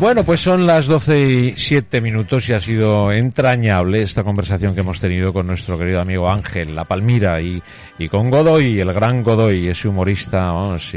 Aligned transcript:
Bueno, 0.00 0.22
pues 0.22 0.38
son 0.38 0.64
las 0.64 0.86
12 0.86 1.20
y 1.20 1.52
7 1.56 2.00
minutos 2.00 2.48
y 2.48 2.52
ha 2.52 2.60
sido 2.60 3.10
entrañable 3.10 4.00
esta 4.00 4.22
conversación 4.22 4.72
que 4.72 4.82
hemos 4.82 5.00
tenido 5.00 5.32
con 5.32 5.48
nuestro 5.48 5.76
querido 5.76 6.00
amigo 6.00 6.30
Ángel 6.30 6.72
La 6.72 6.84
Palmira 6.84 7.40
y, 7.42 7.60
con 8.08 8.30
Godoy, 8.30 8.78
el 8.78 8.92
gran 8.92 9.24
Godoy, 9.24 9.66
ese 9.66 9.88
humorista 9.88 10.52
vamos, 10.52 10.92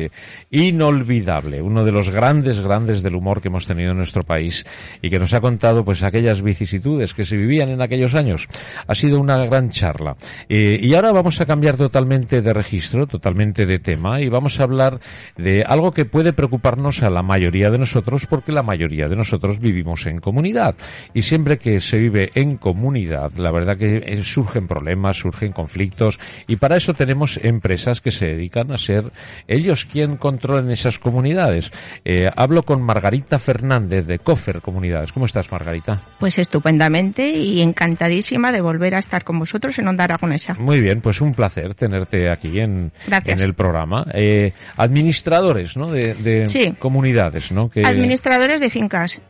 inolvidable, 0.51 1.63
uno 1.63 1.83
de 1.83 1.91
los 1.91 2.11
grandes, 2.11 2.61
grandes 2.61 3.01
del 3.01 3.15
humor 3.15 3.41
que 3.41 3.47
hemos 3.47 3.65
tenido 3.65 3.89
en 3.89 3.97
nuestro 3.97 4.21
país 4.21 4.63
y 5.01 5.09
que 5.09 5.17
nos 5.17 5.33
ha 5.33 5.41
contado 5.41 5.83
pues 5.83 6.03
aquellas 6.03 6.43
vicisitudes 6.43 7.15
que 7.15 7.23
se 7.23 7.37
vivían 7.37 7.69
en 7.69 7.81
aquellos 7.81 8.13
años. 8.13 8.47
Ha 8.85 8.93
sido 8.93 9.19
una 9.19 9.43
gran 9.47 9.71
charla. 9.71 10.15
Eh, 10.47 10.79
y 10.79 10.93
ahora 10.93 11.11
vamos 11.11 11.41
a 11.41 11.47
cambiar 11.47 11.75
totalmente 11.75 12.43
de 12.43 12.53
registro, 12.53 13.07
totalmente 13.07 13.65
de 13.65 13.79
tema 13.79 14.21
y 14.21 14.29
vamos 14.29 14.59
a 14.59 14.63
hablar 14.63 14.99
de 15.37 15.63
algo 15.65 15.91
que 15.91 16.05
puede 16.05 16.33
preocuparnos 16.33 17.01
a 17.01 17.09
la 17.09 17.23
mayoría 17.23 17.71
de 17.71 17.79
nosotros 17.79 18.27
porque 18.27 18.51
la 18.51 18.61
mayoría 18.61 18.90
de 18.91 19.15
nosotros 19.15 19.59
vivimos 19.59 20.05
en 20.05 20.19
comunidad. 20.19 20.75
Y 21.13 21.21
siempre 21.21 21.57
que 21.57 21.79
se 21.79 21.97
vive 21.97 22.31
en 22.35 22.57
comunidad, 22.57 23.31
la 23.37 23.51
verdad 23.51 23.77
que 23.77 23.97
eh, 23.97 24.23
surgen 24.23 24.67
problemas, 24.67 25.17
surgen 25.17 25.51
conflictos, 25.51 26.19
y 26.47 26.57
para 26.57 26.77
eso 26.77 26.93
tenemos 26.93 27.39
empresas 27.43 28.01
que 28.01 28.11
se 28.11 28.27
dedican 28.27 28.71
a 28.71 28.77
ser 28.77 29.11
ellos 29.47 29.85
quien 29.85 30.17
controlen 30.17 30.69
esas 30.71 30.99
comunidades. 30.99 31.71
Eh, 32.05 32.29
hablo 32.35 32.63
con 32.63 32.81
Margarita 32.81 33.39
Fernández 33.39 34.05
de 34.05 34.19
Cofer 34.19 34.61
Comunidades. 34.61 35.11
¿Cómo 35.11 35.25
estás, 35.25 35.51
Margarita? 35.51 36.01
Pues 36.19 36.39
estupendamente 36.39 37.29
y 37.29 37.61
encantadísima 37.61 38.51
de 38.51 38.61
volver 38.61 38.95
a 38.95 38.99
estar 38.99 39.23
con 39.23 39.39
vosotros 39.39 39.77
en 39.79 39.87
Onda 39.87 40.03
Aragonesa. 40.03 40.53
Muy 40.55 40.81
bien, 40.81 41.01
pues 41.01 41.21
un 41.21 41.33
placer 41.33 41.75
tenerte 41.75 42.29
aquí 42.31 42.59
en, 42.59 42.91
en 43.25 43.39
el 43.39 43.53
programa. 43.53 44.05
Eh, 44.13 44.51
administradores, 44.77 45.77
¿no? 45.77 45.91
De, 45.91 46.13
de 46.15 46.75
comunidades, 46.79 47.51
¿no? 47.51 47.69
Que... 47.69 47.85
Administradores 47.85 48.61
de 48.61 48.69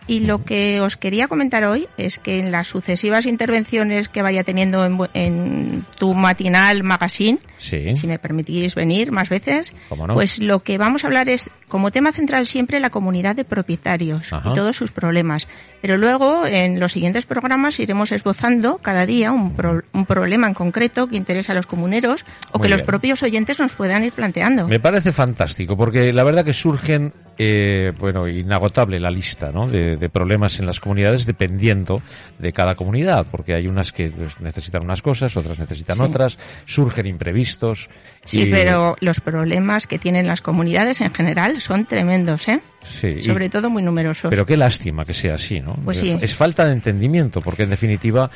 y 0.08 0.22
lo 0.22 0.44
que 0.44 0.82
os 0.82 0.96
quería 0.98 1.28
comentar 1.28 1.64
hoy 1.64 1.88
es 1.98 2.20
que 2.20 2.40
en 2.40 2.52
las 2.52 2.68
sucesivas 2.68 3.26
intervenciones 3.26 4.10
que 4.10 4.22
vaya 4.22 4.44
teniendo 4.44 4.86
en, 5.14 5.86
tu 5.98 6.14
matinal 6.14 6.84
magazine, 6.84 7.40
si 7.58 8.08
me 8.08 8.20
permitís 8.20 8.76
venir 8.76 9.12
más 9.12 9.30
veces, 9.30 9.74
pues 10.14 10.40
lo 10.40 10.60
que 10.60 10.78
vamos 10.78 11.04
a 11.04 11.08
hablar 11.08 11.30
es 11.30 11.50
como 11.68 11.92
tema 11.92 12.12
central 12.12 12.48
siempre 12.48 12.80
la 12.80 12.90
comunidad 12.90 13.36
de 13.36 13.46
propietarios 13.46 14.28
y 14.28 14.54
todos 14.54 14.76
sus 14.76 14.92
problemas. 14.92 15.48
Pero 15.82 15.98
luego 15.98 16.46
en 16.46 16.80
los 16.80 16.92
siguientes 16.92 17.26
programas 17.26 17.80
iremos 17.80 18.12
esbozando 18.12 18.78
cada 18.78 19.06
día 19.06 19.32
un, 19.32 19.56
un 19.94 20.06
problema 20.06 20.48
en 20.48 20.54
concreto 20.54 21.08
que 21.08 21.18
interesa 21.18 21.54
a 21.54 21.56
los 21.56 21.68
comuneros 21.68 22.26
o 22.52 22.60
que 22.60 22.70
los 22.70 22.84
propios 22.84 23.24
oyentes 23.24 23.60
nos 23.60 23.74
puedan 23.74 24.04
ir 24.04 24.12
planteando. 24.12 24.68
Me 24.68 24.80
parece 24.80 25.12
fantástico 25.12 25.76
porque 25.76 26.14
la 26.14 26.24
verdad 26.24 26.46
que 26.46 26.54
surgen 26.54 27.14
eh, 27.44 27.92
bueno, 27.98 28.28
inagotable 28.28 29.00
la 29.00 29.10
lista 29.10 29.41
¿no? 29.50 29.68
de, 29.68 30.10
problemas 30.10 30.60
en 30.60 30.66
las 30.66 30.80
comunidades 30.80 31.26
dependiendo 31.26 32.02
de 32.38 32.52
cada 32.52 32.76
comunidad, 32.76 33.26
porque 33.32 33.56
hay 33.56 33.68
unas 33.68 33.92
que 33.92 34.10
pues, 34.10 34.40
necesitan 34.42 34.84
unas 34.84 35.02
cosas, 35.02 35.36
otras 35.38 35.58
necesitan 35.58 36.02
otras, 36.02 36.38
surgen 36.66 37.08
imprevistos. 37.08 37.90
Sí, 38.26 38.50
pero 38.52 38.96
los 39.00 39.22
problemas 39.22 39.88
que 39.88 39.98
tienen 39.98 40.28
las 40.28 40.42
comunidades 40.42 41.02
en 41.02 41.14
general 41.14 41.62
son 41.62 41.86
tremendos, 41.86 42.48
¿eh? 42.48 42.60
Sí, 42.84 43.22
Sobre 43.22 43.50
todo 43.50 43.70
muy 43.70 43.84
numerosos. 43.84 44.30
Pero 44.30 44.46
qué 44.46 44.58
lástima 44.58 45.06
que 45.06 45.14
sea 45.14 45.36
así, 45.36 45.60
¿no? 45.60 45.76
Pues 45.86 46.00
sí. 46.00 46.18
Es 46.20 46.36
falta 46.36 46.66
de 46.66 46.74
entendimiento, 46.74 47.42
porque 47.42 47.64
en 47.64 47.70
definitiva 47.70 48.30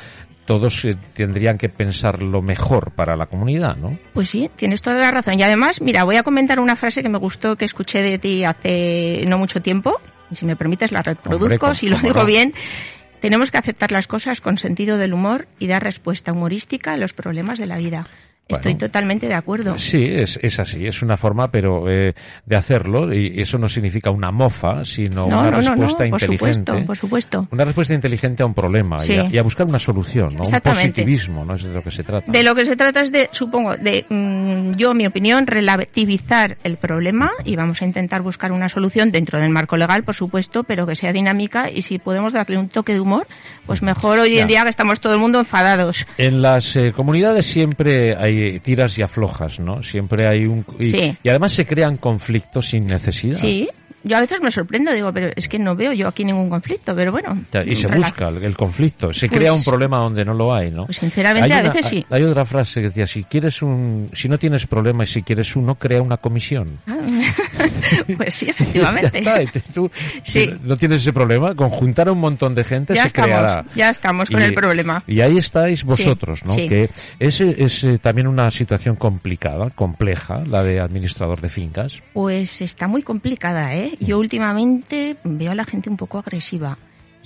todos 0.46 0.84
eh, 0.84 0.96
tendrían 1.12 1.58
que 1.58 1.68
pensar 1.68 2.22
lo 2.22 2.40
mejor 2.40 2.92
para 2.92 3.16
la 3.16 3.26
comunidad, 3.26 3.76
¿no? 3.76 3.98
Pues 4.14 4.30
sí, 4.30 4.50
tienes 4.56 4.80
toda 4.80 4.96
la 4.96 5.10
razón. 5.10 5.38
Y 5.38 5.42
además, 5.42 5.82
mira, 5.82 6.04
voy 6.04 6.16
a 6.16 6.22
comentar 6.22 6.60
una 6.60 6.76
frase 6.76 7.02
que 7.02 7.08
me 7.08 7.18
gustó 7.18 7.56
que 7.56 7.66
escuché 7.66 8.02
de 8.02 8.18
ti 8.18 8.44
hace 8.44 9.24
no 9.26 9.36
mucho 9.36 9.60
tiempo. 9.60 10.00
Y 10.30 10.34
si 10.34 10.44
me 10.44 10.56
permites, 10.56 10.92
la 10.92 11.02
reproduzco, 11.02 11.74
si 11.74 11.88
lo 11.88 11.98
digo 11.98 12.24
bien. 12.24 12.54
Tenemos 13.20 13.50
que 13.50 13.58
aceptar 13.58 13.92
las 13.92 14.06
cosas 14.06 14.40
con 14.40 14.58
sentido 14.58 14.98
del 14.98 15.14
humor 15.14 15.48
y 15.58 15.66
dar 15.66 15.82
respuesta 15.82 16.32
humorística 16.32 16.92
a 16.92 16.96
los 16.96 17.12
problemas 17.12 17.58
de 17.58 17.66
la 17.66 17.78
vida. 17.78 18.06
Estoy 18.48 18.76
totalmente 18.76 19.26
de 19.26 19.34
acuerdo. 19.34 19.76
Sí, 19.76 20.04
es, 20.06 20.38
es 20.40 20.60
así, 20.60 20.86
es 20.86 21.02
una 21.02 21.16
forma 21.16 21.50
pero 21.50 21.90
eh, 21.90 22.14
de 22.44 22.56
hacerlo 22.56 23.12
y 23.12 23.40
eso 23.40 23.58
no 23.58 23.68
significa 23.68 24.10
una 24.10 24.30
mofa, 24.30 24.84
sino 24.84 25.26
una 25.26 25.50
respuesta 25.50 26.06
inteligente. 26.06 26.72
por 26.82 26.96
supuesto. 26.96 27.48
Una 27.50 27.64
respuesta 27.64 27.94
inteligente 27.94 28.44
a 28.44 28.46
un 28.46 28.54
problema 28.54 28.98
y, 29.04 29.36
a, 29.36 29.42
buscar 29.42 29.66
una 29.66 29.80
solución, 29.80 30.36
¿no? 30.36 30.44
un 30.44 30.60
positivismo, 30.60 31.44
no 31.44 31.54
es 31.54 31.64
de 31.64 31.74
lo 31.74 31.82
que 31.82 31.90
se 31.90 32.04
trata. 32.04 32.30
De 32.30 32.42
lo 32.44 32.54
que 32.54 32.64
se 32.64 32.76
trata 32.76 33.00
es 33.00 33.10
de, 33.10 33.28
supongo, 33.32 33.76
de 33.76 34.04
mm, 34.08 34.76
yo, 34.76 34.94
mi 34.94 35.06
opinión, 35.06 35.48
relativizar 35.48 36.56
el 36.62 36.76
problema 36.76 37.32
y 37.44 37.56
vamos 37.56 37.82
a 37.82 37.84
intentar 37.84 38.22
buscar 38.22 38.52
una 38.52 38.68
solución 38.68 39.10
dentro 39.10 39.40
del 39.40 39.50
marco 39.50 39.76
legal, 39.76 40.04
por 40.04 40.14
supuesto, 40.14 40.62
pero 40.62 40.86
que 40.86 40.94
sea 40.94 41.12
dinámica 41.12 41.68
y 41.68 41.82
si 41.82 41.98
podemos 41.98 42.32
darle 42.32 42.58
un 42.58 42.68
toque 42.68 42.92
de 42.94 43.00
humor, 43.00 43.26
pues 43.66 43.82
mejor 43.82 44.20
hoy 44.20 44.38
en 44.38 44.46
día 44.46 44.62
que 44.62 44.70
estamos 44.70 45.00
todo 45.00 45.14
el 45.14 45.18
mundo 45.18 45.40
enfadados. 45.40 46.06
En 46.16 46.42
las 46.42 46.76
eh, 46.76 46.92
comunidades 46.92 47.46
siempre 47.46 48.14
hay 48.16 48.35
tiras 48.62 48.98
y 48.98 49.02
aflojas, 49.02 49.60
¿no? 49.60 49.82
Siempre 49.82 50.26
hay 50.26 50.46
un... 50.46 50.64
Y, 50.78 50.96
y 51.22 51.28
además 51.28 51.52
se 51.52 51.66
crean 51.66 51.96
conflictos 51.96 52.66
sin 52.66 52.86
necesidad. 52.86 53.38
Sí, 53.38 53.68
yo 54.06 54.16
a 54.16 54.20
veces 54.20 54.40
me 54.40 54.52
sorprendo, 54.52 54.92
digo, 54.92 55.12
pero 55.12 55.30
es 55.34 55.48
que 55.48 55.58
no 55.58 55.74
veo 55.74 55.92
yo 55.92 56.06
aquí 56.06 56.24
ningún 56.24 56.48
conflicto, 56.48 56.94
pero 56.94 57.10
bueno. 57.10 57.42
Y 57.66 57.74
se 57.74 57.88
busca 57.88 58.28
el, 58.28 58.56
conflicto, 58.56 59.12
se 59.12 59.28
crea 59.28 59.52
un 59.52 59.58
pues 59.58 59.66
problema 59.66 59.98
donde 59.98 60.24
no 60.24 60.32
lo 60.32 60.54
hay, 60.54 60.70
¿no? 60.70 60.86
Pues 60.86 60.98
sinceramente 60.98 61.52
a 61.52 61.62
veces 61.62 61.86
sí. 61.86 62.06
Hay 62.10 62.22
otra 62.22 62.44
frase 62.44 62.80
que 62.80 62.86
decía, 62.86 63.04
si 63.04 63.24
quieres 63.24 63.62
un, 63.62 64.08
si 64.12 64.28
no 64.28 64.38
tienes 64.38 64.68
problema 64.68 65.02
y 65.02 65.08
si 65.08 65.22
quieres 65.22 65.56
uno, 65.56 65.74
crea 65.74 66.02
una 66.02 66.18
comisión. 66.18 66.78
Ah, 66.86 66.98
pues 68.16 68.34
sí, 68.34 68.48
efectivamente. 68.48 69.22
tú 69.74 69.90
no 70.62 70.76
tienes 70.76 71.02
ese 71.02 71.12
problema, 71.12 71.54
conjuntar 71.54 72.08
a 72.08 72.12
un 72.12 72.20
montón 72.20 72.54
de 72.54 72.64
gente 72.64 72.96
se 72.96 73.10
creará. 73.10 73.64
Ya 73.74 73.90
estamos 73.90 74.30
con 74.30 74.40
el 74.40 74.54
problema. 74.54 75.02
Y 75.06 75.20
ahí 75.20 75.38
estáis 75.38 75.84
vosotros, 75.84 76.44
¿no? 76.44 76.56
Que 76.56 76.90
es, 77.18 77.40
es 77.40 77.84
eh, 77.84 77.98
también 77.98 78.26
una 78.26 78.50
situación 78.50 78.96
complicada, 78.96 79.70
compleja, 79.70 80.42
la 80.46 80.62
de 80.62 80.80
administrador 80.80 81.40
de 81.40 81.48
fincas. 81.48 82.02
Pues 82.12 82.60
está 82.60 82.88
muy 82.88 83.02
complicada, 83.02 83.74
¿eh? 83.74 83.92
Yo 84.00 84.18
últimamente 84.18 85.16
veo 85.24 85.52
a 85.52 85.54
la 85.54 85.64
gente 85.64 85.90
un 85.90 85.96
poco 85.96 86.18
agresiva. 86.18 86.78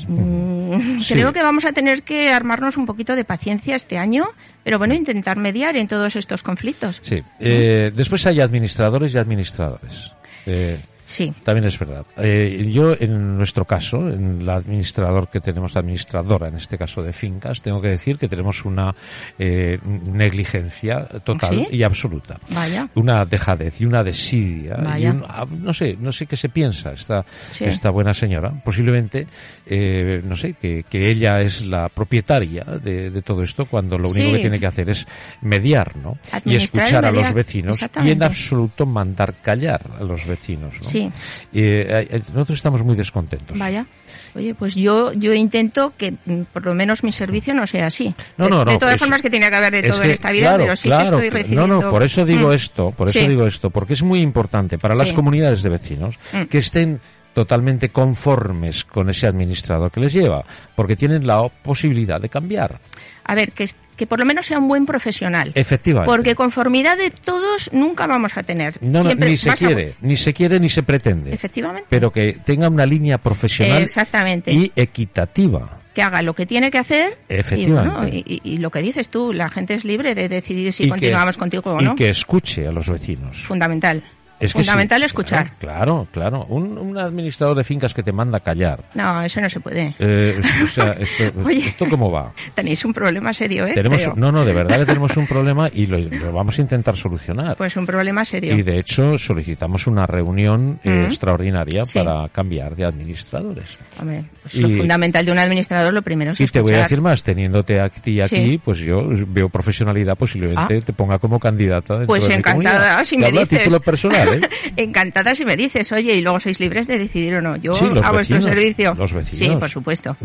Mm, 0.09 1.03
creo 1.09 1.33
que 1.33 1.43
vamos 1.43 1.65
a 1.65 1.73
tener 1.73 2.03
que 2.03 2.31
armarnos 2.31 2.77
un 2.77 2.87
poquito 2.87 3.15
de 3.17 3.25
paciencia 3.25 3.77
este 3.77 3.99
año, 3.99 4.29
pero 4.65 4.79
bueno, 4.79 4.95
intentar 4.95 5.37
mediar 5.37 5.77
en 5.77 5.89
todos 5.89 6.17
estos 6.17 6.43
conflictos. 6.43 7.01
Sí. 7.03 7.23
Eh, 7.39 7.93
después 7.95 8.25
hay 8.27 8.41
administradores 8.41 9.15
y 9.15 9.19
administradores. 9.19 10.13
Eh, 10.53 10.81
Sí. 11.11 11.35
También 11.43 11.67
es 11.67 11.77
verdad. 11.77 12.07
Eh, 12.19 12.71
yo, 12.73 12.95
en 12.97 13.37
nuestro 13.37 13.65
caso, 13.65 13.99
en 14.09 14.43
el 14.43 14.49
administrador 14.49 15.29
que 15.29 15.41
tenemos, 15.41 15.77
administradora, 15.77 16.47
en 16.47 16.55
este 16.55 16.79
caso 16.79 17.03
de 17.03 17.13
fincas, 17.13 17.61
tengo 17.61 17.83
que 17.83 17.89
decir 17.89 18.17
que 18.17 18.29
tenemos 18.29 18.65
una 18.65 18.95
eh, 19.37 19.77
negligencia 19.83 21.05
total 21.25 21.67
y 21.69 21.83
absoluta. 21.83 22.39
Vaya. 22.51 22.89
Una 22.95 23.25
dejadez 23.25 23.81
y 23.81 23.87
una 23.87 24.05
desidia. 24.05 24.77
Y 24.97 25.05
ah, 25.07 25.45
no 25.51 25.73
sé, 25.73 25.97
no 25.99 26.13
sé 26.13 26.27
qué 26.27 26.37
se 26.37 26.49
piensa 26.49 26.93
esta, 26.93 27.25
esta 27.59 27.91
buena 27.91 28.15
señora. 28.15 28.53
Posiblemente, 28.65 29.27
eh, 29.67 30.23
no 30.25 30.37
sé, 30.37 30.53
que, 30.53 30.85
que, 30.89 31.11
ella 31.11 31.41
es 31.41 31.67
la 31.67 31.89
propietaria 31.89 32.63
de, 32.63 33.11
de 33.11 33.23
todo 33.23 33.43
esto 33.43 33.67
cuando 33.67 33.99
lo 33.99 34.11
único 34.11 34.31
que 34.31 34.39
tiene 34.39 34.61
que 34.61 34.67
hacer 34.69 34.91
es 34.91 35.05
mediar, 35.41 35.97
¿no? 35.97 36.19
Y 36.45 36.55
escuchar 36.55 37.05
a 37.05 37.11
los 37.11 37.35
vecinos 37.35 37.81
y 38.05 38.11
en 38.11 38.23
absoluto 38.23 38.87
mandar 38.87 39.35
callar 39.43 39.91
a 39.99 40.05
los 40.05 40.25
vecinos, 40.25 40.75
¿no? 40.81 40.89
Sí. 41.01 41.59
Eh, 41.61 42.09
eh, 42.11 42.23
nosotros 42.33 42.57
estamos 42.57 42.83
muy 42.83 42.97
descontentos. 42.97 43.59
Vaya. 43.59 43.87
Oye, 44.35 44.55
pues 44.55 44.75
yo 44.75 45.13
yo 45.13 45.33
intento 45.35 45.93
que 45.97 46.13
mm, 46.13 46.43
por 46.53 46.67
lo 46.67 46.75
menos 46.75 47.03
mi 47.03 47.13
servicio 47.13 47.55
no 47.55 47.67
sea 47.67 47.87
así. 47.87 48.15
No, 48.37 48.49
no, 48.49 48.65
no. 48.65 48.73
De, 48.73 48.79
todas 48.79 48.99
formas 48.99 49.23
que 49.23 49.31
tiene 49.31 49.49
que 49.51 49.57
haber 49.57 49.73
de 49.73 49.89
todo 49.89 50.03
en 50.03 50.11
esta 50.11 50.31
vida, 50.31 50.57
pero 50.57 50.77
sí 50.77 50.89
que 50.89 51.03
estoy 51.03 51.31
recibiendo... 51.31 51.67
No, 51.67 51.83
no, 51.83 51.91
por 51.91 52.03
eso 52.03 52.25
digo 52.25 52.49
mm. 52.49 52.53
esto, 52.53 52.91
por 52.91 53.09
eso 53.09 53.27
digo 53.27 53.47
esto, 53.47 53.71
porque 53.71 53.95
es 53.95 54.03
muy 54.03 54.21
importante 54.21 54.79
para 54.79 54.95
las 54.95 55.13
comunidades 55.13 55.63
de 55.63 55.71
vecinos 55.71 56.19
mm. 56.33 56.43
que 56.45 56.59
estén 56.59 57.01
totalmente 57.33 57.91
conformes 57.91 58.85
con 58.85 59.09
ese 59.11 59.27
administrador 59.27 59.91
que 59.91 60.01
les 60.01 60.13
lleva, 60.13 60.45
porque 60.75 60.97
tienen 60.97 61.27
la 61.27 61.49
posibilidad 61.49 62.21
de 62.21 62.29
cambiar. 62.29 62.81
A 63.25 63.35
ver, 63.35 63.53
que, 63.53 63.69
que 63.97 64.07
por 64.07 64.19
lo 64.19 64.27
menos 64.27 64.47
sea 64.47 64.59
un 64.59 64.67
buen 64.67 64.87
profesional. 64.87 65.53
Efectivamente. 65.55 66.11
Porque 66.11 66.35
conformidad 66.35 66.97
de 66.97 67.11
todos 67.11 67.73
nunca 67.73 68.07
vamos 68.07 68.37
a 68.37 68.43
tener. 68.43 68.77
No, 68.83 69.05
ni 69.05 69.37
se 69.37 69.53
quiere, 69.53 69.95
ni 70.01 70.17
se 70.17 70.35
quiere 70.35 70.59
ni 70.59 70.69
se 70.69 70.83
pretende. 70.83 71.33
Efectivamente. 71.33 71.87
Pero 71.89 72.11
que 72.11 72.41
tenga 72.45 72.69
una 72.69 72.87
línea 72.87 73.19
profesional 73.19 73.83
Exactamente. 73.83 74.53
y 74.53 74.73
equitativa 74.75 75.81
que 75.95 76.03
haga 76.03 76.23
lo 76.23 76.35
que 76.35 76.47
tiene 76.47 76.71
que 76.71 76.79
hacer 76.79 77.19
Efectivamente. 77.29 78.23
Y, 78.25 78.59
lo 78.59 78.71
que 78.71 78.81
dices 78.81 79.09
tú, 79.11 79.33
la 79.33 79.49
gente 79.49 79.75
es 79.75 79.85
libre 79.85 80.15
de 80.15 80.29
decidir 80.29 80.73
si 80.73 80.89
continuamos 80.89 81.37
contigo 81.37 81.73
o 81.73 81.81
no. 81.81 81.93
Y 81.93 81.97
que 81.97 82.09
escuche 82.11 82.67
a 82.67 82.73
los 82.73 82.89
vecinos. 82.89 83.43
Fundamental. 83.45 84.03
Es 84.41 84.53
fundamental 84.53 85.03
escuchar. 85.03 85.53
Claro, 85.59 86.09
claro. 86.11 86.47
Un, 86.47 86.99
administrador 86.99 87.57
de 87.57 87.65
fincas 87.65 87.95
que 87.95 88.03
te 88.03 88.13
manda 88.13 88.39
a 88.39 88.41
callar. 88.41 88.85
No, 88.95 89.23
eso 89.23 89.41
no 89.41 89.49
se 89.49 89.61
puede. 89.61 89.95
Eh, 89.99 90.41
o 90.65 90.69
sea, 90.69 90.93
esto, 90.99 91.87
cómo 91.89 92.11
va? 92.11 92.33
Tenéis 92.55 92.85
un 92.85 92.93
problema 92.93 93.33
serio, 93.33 93.67
¿eh? 93.67 93.73
Tenemos, 93.75 94.17
no, 94.17 94.33
no, 94.33 94.45
de 94.45 94.53
verdad 94.53 94.79
que 94.79 94.87
tenemos 94.87 95.17
un 95.17 95.27
problema 95.27 95.69
y 95.73 95.87
lo, 95.87 96.33
vamos 96.33 96.59
a 96.59 96.63
intentar 96.63 96.97
solucionar. 96.97 97.57
Pues 97.57 97.77
un 97.77 97.87
problema 97.87 98.25
serio. 98.25 98.55
Y 98.55 98.63
de 98.63 98.79
hecho 98.79 99.19
solicitamos 99.19 99.87
una 99.87 100.07
reunión 100.07 100.81
eh, 100.83 101.03
extraordinaria 101.05 101.83
para 101.93 102.29
cambiar 102.29 102.75
de 102.75 102.87
administradores. 102.87 103.79
Hombre, 104.01 104.25
pues 104.43 104.57
lo 104.57 104.69
fundamental 104.71 105.25
de 105.25 105.33
un 105.33 105.39
administrador 105.39 105.93
lo 105.93 106.03
primero 106.03 106.33
es 106.33 106.41
Y 106.41 106.47
te 106.47 106.61
voy 106.61 106.75
a 106.75 106.83
decir 106.83 107.01
más, 107.01 107.23
teniéndote 107.23 107.81
aquí, 107.81 108.21
aquí 108.21 108.59
pues 108.59 108.79
yo 108.79 109.03
veo 109.29 109.49
profesionalidad, 109.49 110.17
posiblemente 110.17 110.79
ah. 110.79 110.85
te 110.85 110.93
ponga 110.93 111.19
como 111.19 111.39
candidata 111.39 112.07
Pues 112.07 112.27
de 112.27 112.35
encantada, 112.35 113.05
si 113.05 113.19
me 113.19 113.31
dices. 113.31 113.49
título 113.49 113.81
personal. 113.81 114.30
Encantada 114.77 115.35
si 115.35 115.45
me 115.45 115.57
dices, 115.57 115.91
oye, 115.93 116.15
y 116.15 116.21
luego 116.21 116.41
sois 116.41 116.59
libres 116.61 116.87
de 116.87 116.99
decidir 116.99 117.35
o 117.37 117.43
no. 117.43 117.57
Yo 117.57 117.73
a 118.03 118.13
vuestro 118.13 118.41
servicio. 118.41 118.95
Los 118.95 119.13
vecinos. 119.13 119.39
Sí, 119.39 119.57
por 119.59 119.69
supuesto. 119.69 120.17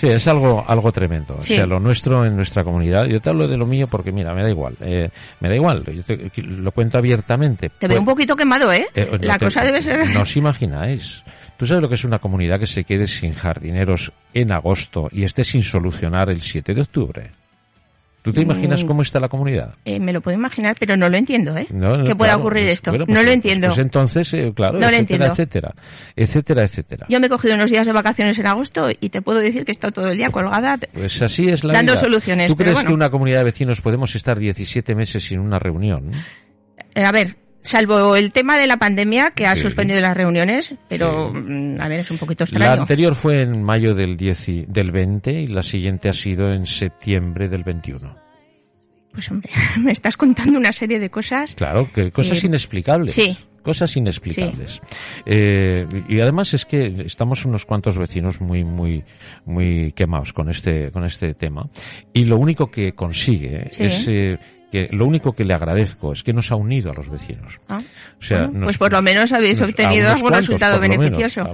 Sí, 0.00 0.08
es 0.08 0.26
algo, 0.26 0.64
algo 0.66 0.92
tremendo. 0.92 1.36
O 1.38 1.42
sea, 1.42 1.66
lo 1.66 1.80
nuestro 1.80 2.24
en 2.24 2.36
nuestra 2.36 2.64
comunidad. 2.64 3.06
Yo 3.06 3.20
te 3.20 3.30
hablo 3.30 3.48
de 3.48 3.56
lo 3.56 3.66
mío 3.66 3.86
porque, 3.88 4.12
mira, 4.12 4.34
me 4.34 4.42
da 4.42 4.50
igual. 4.50 4.76
Eh, 4.80 5.08
me 5.40 5.48
da 5.48 5.54
igual. 5.54 5.84
Yo 5.84 6.42
lo 6.42 6.72
cuento 6.72 6.98
abiertamente. 6.98 7.70
Te 7.70 7.88
veo 7.88 7.98
un 7.98 8.06
poquito 8.06 8.36
quemado, 8.36 8.72
¿eh? 8.72 8.86
eh 8.94 9.18
La 9.20 9.38
cosa 9.38 9.62
debe 9.64 9.80
ser. 9.82 10.08
No 10.10 10.22
os 10.22 10.36
imagináis. 10.36 11.24
¿Tú 11.56 11.66
sabes 11.66 11.82
lo 11.82 11.88
que 11.88 11.94
es 11.94 12.04
una 12.04 12.18
comunidad 12.18 12.60
que 12.60 12.66
se 12.66 12.84
quede 12.84 13.06
sin 13.06 13.32
jardineros 13.32 14.12
en 14.34 14.52
agosto 14.52 15.08
y 15.10 15.24
esté 15.24 15.42
sin 15.42 15.62
solucionar 15.62 16.28
el 16.28 16.42
7 16.42 16.74
de 16.74 16.82
octubre? 16.82 17.30
¿Tú 18.26 18.32
te 18.32 18.40
imaginas 18.40 18.82
mm. 18.82 18.86
cómo 18.88 19.02
está 19.02 19.20
la 19.20 19.28
comunidad? 19.28 19.76
Eh, 19.84 20.00
me 20.00 20.12
lo 20.12 20.20
puedo 20.20 20.36
imaginar, 20.36 20.74
pero 20.80 20.96
no 20.96 21.08
lo 21.08 21.16
entiendo, 21.16 21.56
¿eh? 21.56 21.68
que 22.04 22.16
pueda 22.16 22.36
ocurrir 22.36 22.64
pues, 22.64 22.72
esto. 22.72 22.90
no 22.90 23.06
pues, 23.06 23.24
lo 23.24 23.30
entiendo. 23.30 23.68
Pues, 23.68 23.78
entonces, 23.78 24.34
eh, 24.34 24.52
claro, 24.52 24.80
no 24.80 24.88
etcétera, 24.88 25.26
etcétera, 25.26 25.74
etcétera, 26.16 26.64
etcétera. 26.64 27.06
Yo 27.08 27.20
me 27.20 27.28
he 27.28 27.30
cogido 27.30 27.54
unos 27.54 27.70
días 27.70 27.86
de 27.86 27.92
vacaciones 27.92 28.36
en 28.36 28.48
agosto 28.48 28.88
y 28.90 29.10
te 29.10 29.22
puedo 29.22 29.38
decir 29.38 29.64
que 29.64 29.70
he 29.70 29.74
estado 29.74 29.92
todo 29.92 30.08
el 30.08 30.16
día 30.16 30.30
colgada. 30.30 30.76
Pues 30.92 31.22
así 31.22 31.48
es 31.48 31.62
la 31.62 31.74
Dando 31.74 31.96
soluciones. 31.96 32.48
¿Tú 32.48 32.56
crees 32.56 32.82
que 32.82 32.92
una 32.92 33.10
comunidad 33.10 33.38
de 33.38 33.44
vecinos 33.44 33.80
podemos 33.80 34.12
estar 34.16 34.40
17 34.40 34.96
meses 34.96 35.22
sin 35.22 35.38
una 35.38 35.60
reunión? 35.60 36.10
Eh, 36.96 37.04
a 37.04 37.12
ver, 37.12 37.36
salvo 37.66 38.16
el 38.16 38.32
tema 38.32 38.56
de 38.56 38.66
la 38.66 38.78
pandemia 38.78 39.32
que 39.32 39.46
ha 39.46 39.56
suspendido 39.56 40.00
las 40.00 40.16
reuniones, 40.16 40.74
pero 40.88 41.32
mm, 41.32 41.80
a 41.80 41.88
ver, 41.88 42.00
es 42.00 42.10
un 42.10 42.18
poquito 42.18 42.44
extraño. 42.44 42.74
La 42.74 42.80
anterior 42.80 43.14
fue 43.14 43.42
en 43.42 43.62
mayo 43.62 43.94
del, 43.94 44.16
10 44.16 44.66
del 44.68 44.92
20 44.92 45.32
y 45.32 45.46
la 45.48 45.62
siguiente 45.62 46.08
ha 46.08 46.12
sido 46.12 46.52
en 46.52 46.66
septiembre 46.66 47.48
del 47.48 47.64
21. 47.64 48.14
Pues 49.12 49.30
hombre, 49.30 49.50
me 49.78 49.92
estás 49.92 50.16
contando 50.16 50.58
una 50.58 50.72
serie 50.72 50.98
de 50.98 51.10
cosas. 51.10 51.54
Claro, 51.54 51.90
que 51.92 52.10
cosas 52.12 52.42
inexplicables. 52.44 53.12
Sí. 53.12 53.36
Cosas 53.62 53.96
inexplicables. 53.96 54.80
Eh, 55.24 55.88
y 56.08 56.20
además 56.20 56.54
es 56.54 56.64
que 56.64 57.02
estamos 57.04 57.44
unos 57.44 57.64
cuantos 57.64 57.98
vecinos 57.98 58.40
muy, 58.40 58.62
muy, 58.62 59.02
muy 59.44 59.90
quemados 59.90 60.32
con 60.32 60.48
este, 60.48 60.92
con 60.92 61.04
este 61.04 61.34
tema. 61.34 61.68
Y 62.12 62.26
lo 62.26 62.36
único 62.36 62.70
que 62.70 62.92
consigue 62.92 63.68
es 63.76 64.06
eh, 64.06 64.38
que 64.76 64.94
lo 64.94 65.06
único 65.06 65.32
que 65.32 65.44
le 65.44 65.54
agradezco 65.54 66.12
es 66.12 66.22
que 66.22 66.34
nos 66.34 66.52
ha 66.52 66.56
unido 66.56 66.90
a 66.90 66.94
los 66.94 67.08
vecinos. 67.08 67.60
Ah, 67.68 67.78
o 68.20 68.22
sea, 68.22 68.48
pues 68.62 68.76
por 68.76 68.92
lo 68.92 69.00
menos 69.00 69.32
habéis 69.32 69.60
obtenido 69.62 70.10
algún 70.10 70.32
resultado 70.32 70.78
beneficioso. 70.78 71.50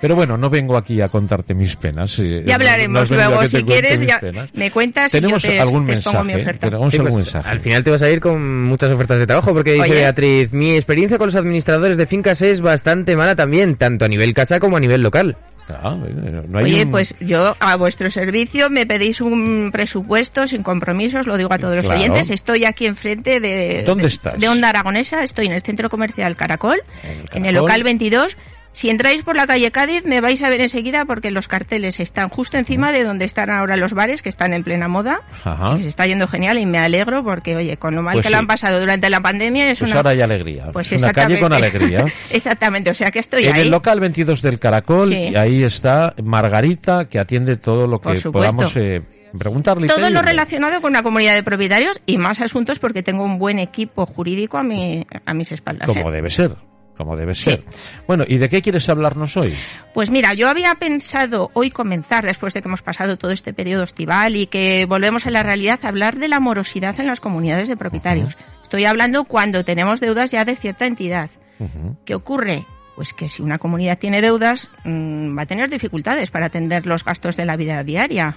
Pero 0.00 0.16
bueno, 0.16 0.36
no 0.36 0.50
vengo 0.50 0.76
aquí 0.76 1.00
a 1.00 1.08
contarte 1.08 1.54
mis 1.54 1.76
penas. 1.76 2.18
Eh, 2.18 2.42
ya 2.44 2.56
hablaremos 2.56 3.10
luego, 3.10 3.46
si 3.46 3.62
quieres, 3.62 4.00
ya 4.04 4.20
me 4.54 4.70
cuentas 4.72 5.12
¿Tenemos 5.12 5.44
y 5.44 5.46
yo 5.46 5.52
te, 5.52 5.60
algún 5.60 5.84
mensaje, 5.84 6.24
mi 6.24 6.34
oferta. 6.34 6.66
Tenemos 6.66 6.94
algún 6.94 7.08
pues, 7.10 7.24
mensaje. 7.24 7.48
Al 7.48 7.60
final 7.60 7.84
te 7.84 7.90
vas 7.92 8.02
a 8.02 8.10
ir 8.10 8.20
con 8.20 8.64
muchas 8.64 8.92
ofertas 8.92 9.18
de 9.18 9.26
trabajo, 9.26 9.54
porque 9.54 9.74
dice 9.74 9.88
Beatriz, 9.88 10.52
mi 10.52 10.74
experiencia 10.74 11.18
con 11.18 11.28
los 11.28 11.36
administradores 11.36 11.96
de 11.96 12.06
fincas 12.06 12.42
es 12.42 12.60
bastante 12.60 13.14
mala 13.14 13.36
también, 13.36 13.76
tanto 13.76 14.04
a 14.04 14.08
nivel 14.08 14.34
casa 14.34 14.58
como 14.58 14.76
a 14.76 14.80
nivel 14.80 15.02
local. 15.02 15.36
Ah, 15.68 15.96
Oye, 16.54 16.86
pues 16.86 17.14
yo 17.20 17.56
a 17.58 17.76
vuestro 17.76 18.10
servicio 18.10 18.70
me 18.70 18.86
pedís 18.86 19.20
un 19.20 19.70
presupuesto 19.72 20.46
sin 20.46 20.62
compromisos, 20.62 21.26
lo 21.26 21.36
digo 21.36 21.52
a 21.52 21.58
todos 21.58 21.76
los 21.76 21.86
oyentes. 21.86 22.30
Estoy 22.30 22.64
aquí 22.64 22.86
enfrente 22.86 23.40
de, 23.40 23.84
de, 23.84 24.48
Onda 24.48 24.68
Aragonesa, 24.68 25.24
estoy 25.24 25.46
en 25.46 25.52
el 25.52 25.62
Centro 25.62 25.90
Comercial 25.90 26.36
Caracol, 26.36 26.80
en 27.32 27.46
el 27.46 27.54
local 27.54 27.82
22 27.82 28.36
si 28.76 28.90
entráis 28.90 29.22
por 29.22 29.36
la 29.36 29.46
calle 29.46 29.70
Cádiz 29.70 30.04
me 30.04 30.20
vais 30.20 30.42
a 30.42 30.50
ver 30.50 30.60
enseguida 30.60 31.06
porque 31.06 31.30
los 31.30 31.48
carteles 31.48 31.98
están 31.98 32.28
justo 32.28 32.58
encima 32.58 32.92
de 32.92 33.04
donde 33.04 33.24
están 33.24 33.48
ahora 33.48 33.78
los 33.78 33.94
bares 33.94 34.20
que 34.20 34.28
están 34.28 34.52
en 34.52 34.64
plena 34.64 34.86
moda. 34.86 35.22
Se 35.80 35.88
está 35.88 36.06
yendo 36.06 36.28
genial 36.28 36.58
y 36.58 36.66
me 36.66 36.78
alegro 36.78 37.24
porque, 37.24 37.56
oye, 37.56 37.78
con 37.78 37.94
lo 37.94 38.02
mal 38.02 38.12
pues 38.12 38.26
que 38.26 38.30
lo 38.30 38.36
han 38.36 38.46
pasado 38.46 38.78
durante 38.78 39.08
la 39.08 39.20
pandemia 39.20 39.70
es 39.70 39.78
pues 39.78 39.92
una... 39.92 40.00
ahora 40.00 40.10
hay 40.10 40.20
alegría. 40.20 40.70
Pues 40.72 40.92
una 40.92 41.10
calle 41.14 41.40
con 41.40 41.54
alegría. 41.54 42.04
exactamente, 42.30 42.90
o 42.90 42.94
sea 42.94 43.10
que 43.10 43.18
estoy 43.18 43.44
en 43.44 43.54
ahí. 43.54 43.60
En 43.60 43.66
el 43.66 43.70
local 43.70 43.98
22 43.98 44.42
del 44.42 44.58
Caracol 44.58 45.10
y 45.10 45.34
ahí 45.34 45.62
está 45.62 46.14
Margarita 46.22 47.06
que 47.08 47.18
atiende 47.18 47.56
todo 47.56 47.86
lo 47.86 47.98
que 47.98 48.20
podamos... 48.30 48.76
Eh, 48.76 49.00
preguntarle. 49.38 49.86
Todo 49.88 50.08
lo 50.08 50.22
relacionado 50.22 50.80
con 50.80 50.92
una 50.92 51.02
comunidad 51.02 51.34
de 51.34 51.42
propietarios 51.42 52.00
y 52.06 52.16
más 52.16 52.40
asuntos 52.40 52.78
porque 52.78 53.02
tengo 53.02 53.24
un 53.24 53.38
buen 53.38 53.58
equipo 53.58 54.06
jurídico 54.06 54.56
a, 54.56 54.62
mi, 54.62 55.06
a 55.26 55.34
mis 55.34 55.52
espaldas. 55.52 55.88
Como 55.88 56.10
¿eh? 56.10 56.12
debe 56.12 56.30
ser 56.30 56.56
como 56.96 57.16
debe 57.16 57.34
ser. 57.34 57.64
Bueno, 58.06 58.24
¿y 58.26 58.38
de 58.38 58.48
qué 58.48 58.62
quieres 58.62 58.88
hablarnos 58.88 59.36
hoy? 59.36 59.54
Pues 59.94 60.10
mira, 60.10 60.34
yo 60.34 60.48
había 60.48 60.74
pensado 60.74 61.50
hoy 61.52 61.70
comenzar, 61.70 62.24
después 62.24 62.54
de 62.54 62.62
que 62.62 62.68
hemos 62.68 62.82
pasado 62.82 63.16
todo 63.16 63.30
este 63.30 63.52
periodo 63.52 63.84
estival 63.84 64.36
y 64.36 64.46
que 64.46 64.86
volvemos 64.86 65.26
a 65.26 65.30
la 65.30 65.42
realidad, 65.42 65.80
hablar 65.84 66.16
de 66.16 66.28
la 66.28 66.40
morosidad 66.40 66.98
en 67.00 67.06
las 67.06 67.20
comunidades 67.20 67.68
de 67.68 67.76
propietarios. 67.76 68.36
Estoy 68.62 68.84
hablando 68.84 69.24
cuando 69.24 69.64
tenemos 69.64 70.00
deudas 70.00 70.30
ya 70.30 70.44
de 70.44 70.56
cierta 70.56 70.86
entidad. 70.86 71.30
¿Qué 72.04 72.14
ocurre? 72.14 72.64
Pues 72.96 73.12
que 73.12 73.28
si 73.28 73.42
una 73.42 73.58
comunidad 73.58 73.98
tiene 73.98 74.22
deudas, 74.22 74.70
mm, 74.84 75.36
va 75.36 75.42
a 75.42 75.46
tener 75.46 75.68
dificultades 75.68 76.30
para 76.30 76.46
atender 76.46 76.86
los 76.86 77.04
gastos 77.04 77.36
de 77.36 77.44
la 77.44 77.56
vida 77.56 77.84
diaria. 77.84 78.36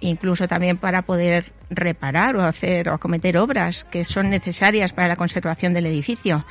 Incluso 0.00 0.48
también 0.48 0.78
para 0.78 1.02
poder 1.02 1.52
reparar 1.68 2.36
o 2.36 2.44
hacer 2.44 2.88
o 2.88 2.94
acometer 2.94 3.36
obras 3.36 3.84
que 3.84 4.04
son 4.04 4.30
necesarias 4.30 4.92
para 4.92 5.08
la 5.08 5.16
conservación 5.16 5.74
del 5.74 5.86
edificio. 5.86 6.46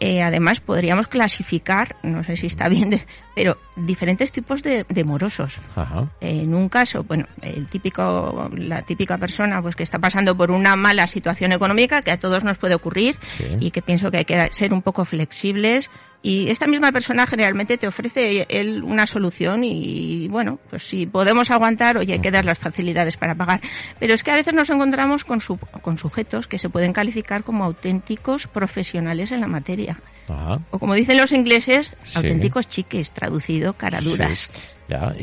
Eh, 0.00 0.22
además, 0.22 0.60
podríamos 0.60 1.08
clasificar, 1.08 1.96
no 2.02 2.22
sé 2.22 2.36
si 2.36 2.46
está 2.46 2.68
bien, 2.68 3.02
pero 3.38 3.56
diferentes 3.76 4.32
tipos 4.32 4.64
de, 4.64 4.84
morosos. 5.04 5.60
en 6.20 6.54
un 6.56 6.68
caso, 6.68 7.04
bueno, 7.04 7.24
el 7.40 7.68
típico, 7.68 8.50
la 8.56 8.82
típica 8.82 9.16
persona 9.16 9.62
pues 9.62 9.76
que 9.76 9.84
está 9.84 10.00
pasando 10.00 10.36
por 10.36 10.50
una 10.50 10.74
mala 10.74 11.06
situación 11.06 11.52
económica 11.52 12.02
que 12.02 12.10
a 12.10 12.18
todos 12.18 12.42
nos 12.42 12.58
puede 12.58 12.74
ocurrir 12.74 13.16
y 13.60 13.70
que 13.70 13.80
pienso 13.80 14.10
que 14.10 14.16
hay 14.16 14.24
que 14.24 14.48
ser 14.50 14.74
un 14.74 14.82
poco 14.82 15.04
flexibles 15.04 15.88
y 16.20 16.50
esta 16.50 16.66
misma 16.66 16.90
persona 16.90 17.28
generalmente 17.28 17.78
te 17.78 17.86
ofrece 17.86 18.44
él 18.50 18.82
una 18.82 19.06
solución 19.06 19.62
y 19.62 20.26
bueno, 20.26 20.58
pues 20.68 20.82
si 20.82 21.06
podemos 21.06 21.52
aguantar, 21.52 21.96
oye, 21.96 22.14
hay 22.14 22.18
que 22.18 22.32
dar 22.32 22.44
las 22.44 22.58
facilidades 22.58 23.16
para 23.16 23.36
pagar. 23.36 23.60
Pero 24.00 24.14
es 24.14 24.24
que 24.24 24.32
a 24.32 24.34
veces 24.34 24.52
nos 24.52 24.68
encontramos 24.68 25.24
con, 25.24 25.40
su, 25.40 25.58
con 25.58 25.96
sujetos 25.96 26.48
que 26.48 26.58
se 26.58 26.70
pueden 26.70 26.92
calificar 26.92 27.44
como 27.44 27.62
auténticos 27.62 28.48
profesionales 28.48 29.30
en 29.30 29.42
la 29.42 29.46
materia. 29.46 30.00
O 30.70 30.78
como 30.78 30.94
dicen 30.94 31.16
los 31.16 31.32
ingleses, 31.32 31.92
auténticos 32.14 32.68
chiques, 32.68 33.10
traducido 33.10 33.72
caraduras. 33.74 34.48
Ya, 34.88 35.14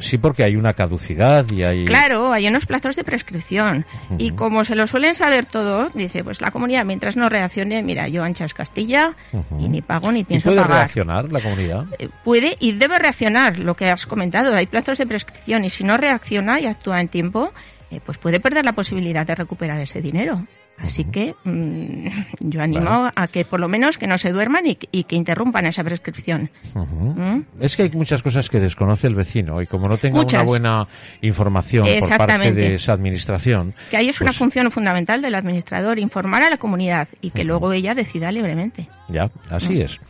sí, 0.00 0.18
porque 0.18 0.44
hay 0.44 0.56
una 0.56 0.74
caducidad 0.74 1.50
y 1.50 1.62
hay... 1.62 1.86
Claro, 1.86 2.30
hay 2.30 2.46
unos 2.46 2.66
plazos 2.66 2.94
de 2.94 3.04
prescripción. 3.04 3.86
Y 4.18 4.32
como 4.32 4.64
se 4.64 4.74
lo 4.74 4.86
suelen 4.86 5.14
saber 5.14 5.46
todos, 5.46 5.92
dice, 5.94 6.22
pues 6.22 6.42
la 6.42 6.50
comunidad, 6.50 6.84
mientras 6.84 7.16
no 7.16 7.30
reaccione, 7.30 7.82
mira, 7.82 8.06
yo 8.08 8.22
anchas 8.22 8.52
Castilla 8.52 9.14
y 9.58 9.68
ni 9.68 9.80
pago 9.80 10.12
ni 10.12 10.24
pienso 10.24 10.52
¿Y 10.52 10.54
puede 10.54 10.66
reaccionar 10.66 11.32
la 11.32 11.40
comunidad? 11.40 11.86
Eh, 11.98 12.10
puede 12.22 12.56
y 12.60 12.72
debe 12.72 12.98
reaccionar, 12.98 13.58
lo 13.58 13.74
que 13.74 13.88
has 13.88 14.04
comentado. 14.06 14.54
Hay 14.54 14.66
plazos 14.66 14.98
de 14.98 15.06
prescripción 15.06 15.64
y 15.64 15.70
si 15.70 15.84
no 15.84 15.96
reacciona 15.96 16.60
y 16.60 16.66
actúa 16.66 17.00
en 17.00 17.08
tiempo, 17.08 17.52
eh, 17.90 18.00
pues 18.04 18.18
puede 18.18 18.40
perder 18.40 18.66
la 18.66 18.72
posibilidad 18.72 19.26
de 19.26 19.34
recuperar 19.34 19.80
ese 19.80 20.02
dinero. 20.02 20.46
Así 20.78 21.04
que 21.04 21.34
mm, 21.44 22.08
yo 22.40 22.60
animo 22.60 23.10
a 23.14 23.28
que 23.28 23.44
por 23.44 23.60
lo 23.60 23.68
menos 23.68 23.96
que 23.96 24.06
no 24.06 24.18
se 24.18 24.30
duerman 24.30 24.64
y, 24.66 24.74
que 24.76 25.16
interrumpan 25.16 25.66
esa 25.66 25.84
prescripción. 25.84 26.50
¿Mm? 26.74 27.40
Es 27.60 27.76
que 27.76 27.84
hay 27.84 27.90
muchas 27.90 28.22
cosas 28.22 28.48
que 28.48 28.60
desconoce 28.60 29.06
el 29.06 29.14
vecino 29.14 29.62
y 29.62 29.66
como 29.66 29.88
no 29.88 29.98
tenga 29.98 30.20
una 30.20 30.42
buena 30.42 30.88
información 31.22 31.86
por 32.00 32.16
parte 32.16 32.52
de 32.52 32.74
esa 32.74 32.92
administración. 32.92 33.74
Que 33.90 33.96
ahí 33.96 34.08
es 34.08 34.20
una 34.20 34.30
pues 34.30 34.38
función 34.38 34.70
fundamental 34.70 35.22
del 35.22 35.34
administrador, 35.34 35.98
informar 35.98 36.42
a 36.42 36.50
la 36.50 36.56
comunidad 36.56 37.08
y 37.20 37.30
que 37.30 37.44
luego 37.44 37.72
ella 37.72 37.94
decida 37.94 38.32
libremente. 38.32 38.88
Ya, 39.08 39.30
así 39.50 39.80
es. 39.80 40.00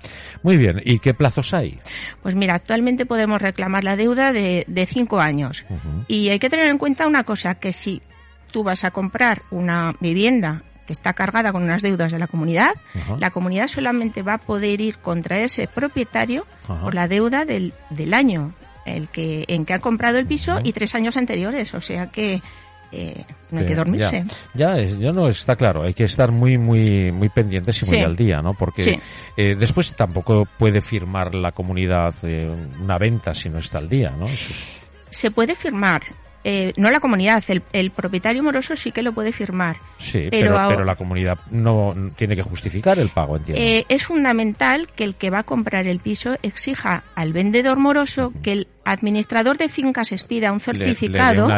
Muy 0.43 0.57
bien, 0.57 0.81
¿y 0.85 0.99
qué 0.99 1.15
plazos 1.15 1.53
hay? 1.53 1.79
Pues 2.23 2.35
mira, 2.35 2.55
actualmente 2.55 3.07
podemos 3.07 3.41
reclamar 3.41 3.85
la 3.85 3.97
deuda 3.97 4.33
de, 4.33 4.89
cinco 4.89 5.21
años. 5.21 5.65
Y 6.09 6.29
hay 6.29 6.39
que 6.39 6.51
tener 6.51 6.67
en 6.69 6.79
cuenta 6.79 7.07
una 7.07 7.25
cosa, 7.25 7.55
que 7.57 7.73
si 7.73 8.01
tú 8.55 8.63
vas 8.63 8.85
a 8.85 8.93
comprar 8.93 9.43
una 9.51 9.97
vivienda 9.99 10.63
que 10.87 10.93
está 10.93 11.13
cargada 11.13 11.51
con 11.51 11.65
unas 11.65 11.83
deudas 11.83 12.13
de 12.13 12.21
la 12.21 12.29
comunidad, 12.29 12.71
la 13.19 13.31
comunidad 13.31 13.67
solamente 13.67 14.23
va 14.23 14.35
a 14.35 14.39
poder 14.39 14.81
ir 14.81 14.99
contra 14.99 15.41
ese 15.41 15.67
propietario 15.67 16.47
por 16.69 16.95
la 16.95 17.09
deuda 17.09 17.45
del, 17.45 17.73
del 17.91 18.15
año 18.15 18.53
el 18.87 19.09
que, 19.09 19.45
en 19.49 19.65
que 19.65 19.75
ha 19.75 19.81
comprado 19.81 20.19
el 20.19 20.27
piso 20.27 20.61
y 20.63 20.73
tres 20.73 20.95
años 20.95 21.17
anteriores. 21.17 21.75
O 21.75 21.81
sea 21.81 22.13
que 22.13 22.41
eh, 22.93 23.25
no 23.51 23.59
hay 23.59 23.67
que 23.67 23.75
dormirse. 23.75 24.23
Ya, 24.53 24.77
ya, 24.77 25.11
no 25.11 25.27
está 25.29 25.57
claro, 25.57 25.83
hay 25.83 25.95
que 25.95 26.05
estar 26.05 26.31
muy 26.31 26.57
muy 26.57 27.11
muy 27.11 27.31
pendientes 27.31 27.83
y 27.83 27.87
muy 27.87 28.03
al 28.03 28.15
día, 28.15 28.41
¿no? 28.41 28.55
Porque 28.55 29.01
eh, 29.37 29.57
después 29.59 29.93
tampoco 29.97 30.47
puede 30.59 30.81
firmar 30.81 31.35
la 31.35 31.51
comunidad 31.51 32.15
eh, 32.23 32.49
una 32.81 32.99
venta 32.99 33.35
si 33.35 33.49
no 33.49 33.59
está 33.59 33.79
al 33.79 33.89
día, 33.89 34.11
¿no? 34.17 34.27
Se 35.11 35.33
puede 35.33 35.57
firmar, 35.57 36.03
eh, 36.45 36.73
no 36.77 36.91
la 36.91 37.01
comunidad, 37.01 37.43
el, 37.73 37.91
propietario 37.91 38.43
moroso 38.43 38.77
sí 38.77 38.93
que 38.93 39.03
lo 39.03 39.13
puede 39.13 39.33
firmar. 39.33 39.77
Sí, 39.99 40.29
pero, 40.31 40.57
pero, 40.69 40.85
la 40.85 40.95
comunidad 40.95 41.39
no 41.51 41.95
tiene 42.17 42.37
que 42.37 42.43
justificar 42.43 42.99
el 42.99 43.09
pago, 43.09 43.37
entiendo. 43.37 43.63
Eh, 43.63 43.87
es 43.89 44.05
fundamental 44.05 44.89
que 44.95 45.05
el 45.05 45.15
que 45.15 45.31
va 45.31 45.41
a 45.41 45.43
comprar 45.45 45.87
el 45.87 46.01
piso 46.01 46.37
exija 46.43 47.05
al 47.15 47.33
vendedor 47.33 47.79
moroso 47.79 48.33
que 48.43 48.53
el 48.53 48.69
administrador 48.85 49.57
de 49.57 49.71
fincas 49.71 50.13
expida 50.13 50.53
un 50.53 50.61
certificado 50.61 51.49